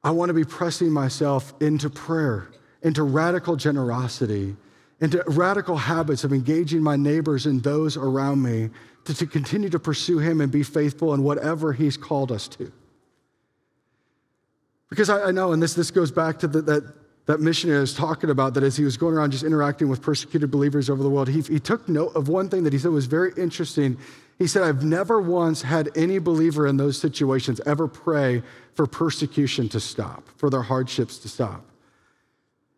I 0.03 0.11
want 0.11 0.29
to 0.29 0.33
be 0.33 0.45
pressing 0.45 0.91
myself 0.91 1.53
into 1.61 1.89
prayer, 1.89 2.47
into 2.81 3.03
radical 3.03 3.57
generosity, 3.57 4.55
into 4.99 5.23
radical 5.27 5.77
habits 5.77 6.23
of 6.23 6.33
engaging 6.33 6.81
my 6.81 6.95
neighbors 6.95 7.45
and 7.45 7.61
those 7.63 7.97
around 7.97 8.41
me 8.41 8.69
to, 9.05 9.13
to 9.13 9.27
continue 9.27 9.69
to 9.69 9.79
pursue 9.79 10.19
Him 10.19 10.41
and 10.41 10.51
be 10.51 10.63
faithful 10.63 11.13
in 11.13 11.23
whatever 11.23 11.73
He's 11.73 11.97
called 11.97 12.31
us 12.31 12.47
to. 12.49 12.71
Because 14.89 15.09
I, 15.09 15.25
I 15.27 15.31
know, 15.31 15.51
and 15.51 15.61
this, 15.61 15.73
this 15.73 15.91
goes 15.91 16.11
back 16.11 16.39
to 16.39 16.47
the, 16.47 16.61
that, 16.61 16.93
that 17.25 17.39
missionary 17.39 17.77
I 17.77 17.81
was 17.81 17.93
talking 17.93 18.29
about, 18.29 18.53
that 18.53 18.63
as 18.63 18.77
he 18.77 18.85
was 18.85 18.95
going 18.95 19.13
around 19.13 19.31
just 19.31 19.43
interacting 19.43 19.89
with 19.89 20.01
persecuted 20.01 20.49
believers 20.49 20.89
over 20.89 21.03
the 21.03 21.09
world, 21.09 21.27
he, 21.27 21.41
he 21.41 21.59
took 21.59 21.87
note 21.89 22.15
of 22.15 22.29
one 22.29 22.49
thing 22.49 22.63
that 22.63 22.73
he 22.73 22.79
said 22.79 22.91
was 22.91 23.05
very 23.05 23.33
interesting. 23.37 23.97
He 24.39 24.47
said, 24.47 24.63
I've 24.63 24.83
never 24.83 25.21
once 25.21 25.61
had 25.61 25.89
any 25.95 26.19
believer 26.19 26.67
in 26.67 26.77
those 26.77 26.97
situations 26.97 27.59
ever 27.65 27.87
pray 27.87 28.43
for 28.75 28.87
persecution 28.87 29.67
to 29.69 29.79
stop, 29.79 30.23
for 30.37 30.49
their 30.49 30.61
hardships 30.61 31.17
to 31.19 31.29
stop. 31.29 31.66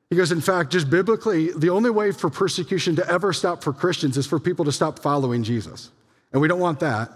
He 0.10 0.16
goes, 0.16 0.32
in 0.32 0.42
fact, 0.42 0.72
just 0.72 0.90
biblically, 0.90 1.52
the 1.52 1.70
only 1.70 1.92
way 1.92 2.12
for 2.12 2.30
persecution 2.30 2.96
to 2.96 3.08
ever 3.08 3.32
stop 3.32 3.64
for 3.64 3.72
Christians 3.72 4.18
is 4.18 4.26
for 4.26 4.40
people 4.40 4.66
to 4.66 4.72
stop 4.72 5.00
following 5.00 5.44
Jesus. 5.44 5.92
And 6.32 6.42
we 6.42 6.48
don't 6.48 6.60
want 6.60 6.80
that. 6.80 7.12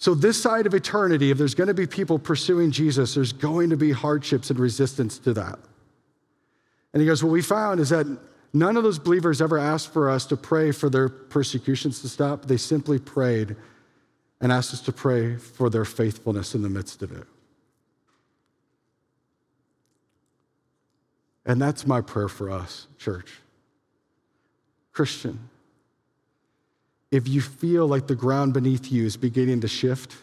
So, 0.00 0.14
this 0.14 0.40
side 0.40 0.66
of 0.66 0.74
eternity, 0.74 1.32
if 1.32 1.38
there's 1.38 1.56
going 1.56 1.66
to 1.66 1.74
be 1.74 1.86
people 1.86 2.20
pursuing 2.20 2.70
Jesus, 2.70 3.14
there's 3.14 3.32
going 3.32 3.70
to 3.70 3.76
be 3.76 3.90
hardships 3.90 4.50
and 4.50 4.58
resistance 4.58 5.18
to 5.18 5.34
that. 5.34 5.58
And 6.92 7.00
he 7.00 7.06
goes, 7.06 7.24
What 7.24 7.32
we 7.32 7.42
found 7.42 7.80
is 7.80 7.88
that 7.88 8.06
none 8.52 8.76
of 8.76 8.84
those 8.84 9.00
believers 9.00 9.42
ever 9.42 9.58
asked 9.58 9.92
for 9.92 10.08
us 10.08 10.24
to 10.26 10.36
pray 10.36 10.70
for 10.70 10.88
their 10.88 11.08
persecutions 11.08 12.00
to 12.02 12.08
stop. 12.08 12.46
They 12.46 12.56
simply 12.56 13.00
prayed 13.00 13.56
and 14.40 14.52
asked 14.52 14.72
us 14.72 14.80
to 14.82 14.92
pray 14.92 15.36
for 15.36 15.68
their 15.68 15.84
faithfulness 15.84 16.54
in 16.54 16.62
the 16.62 16.70
midst 16.70 17.02
of 17.02 17.10
it. 17.10 17.26
And 21.48 21.60
that's 21.60 21.86
my 21.86 22.02
prayer 22.02 22.28
for 22.28 22.50
us, 22.50 22.86
church. 22.98 23.32
Christian, 24.92 25.48
if 27.10 27.26
you 27.26 27.40
feel 27.40 27.86
like 27.88 28.06
the 28.06 28.14
ground 28.14 28.52
beneath 28.52 28.92
you 28.92 29.06
is 29.06 29.16
beginning 29.16 29.62
to 29.62 29.68
shift, 29.68 30.14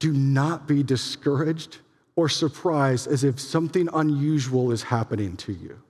do 0.00 0.12
not 0.12 0.66
be 0.66 0.82
discouraged 0.82 1.78
or 2.16 2.28
surprised 2.28 3.06
as 3.06 3.22
if 3.22 3.38
something 3.38 3.88
unusual 3.94 4.72
is 4.72 4.82
happening 4.82 5.36
to 5.36 5.52
you. 5.52 5.80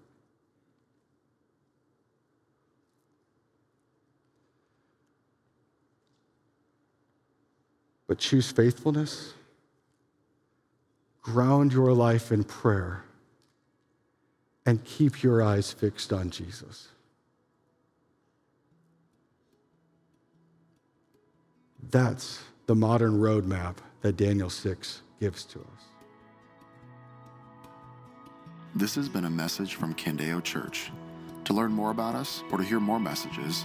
But 8.07 8.19
choose 8.19 8.53
faithfulness, 8.53 9.33
ground 11.23 11.73
your 11.73 11.95
life 11.95 12.31
in 12.31 12.45
prayer 12.45 13.03
and 14.67 14.85
keep 14.85 15.23
your 15.23 15.43
eyes 15.43 15.73
fixed 15.73 16.13
on 16.13 16.29
Jesus. 16.29 16.89
That's 21.91 22.43
the 22.67 22.75
modern 22.75 23.21
roadmap 23.21 23.77
that 24.01 24.17
Daniel 24.17 24.51
6 24.51 25.03
gives 25.21 25.45
to 25.45 25.61
us. 25.61 25.67
This 28.75 28.97
has 28.97 29.09
been 29.09 29.25
a 29.25 29.31
message 29.31 29.77
from 29.77 29.95
Candeo 29.95 30.43
Church. 30.43 30.91
To 31.45 31.55
learn 31.55 31.71
more 31.71 31.93
about 31.93 32.17
us 32.17 32.43
or 32.51 32.59
to 32.59 32.65
hear 32.65 32.81
more 32.81 32.99
messages, 32.99 33.65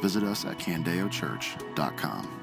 visit 0.00 0.22
us 0.22 0.44
at 0.44 0.58
candeochurch.com. 0.58 2.41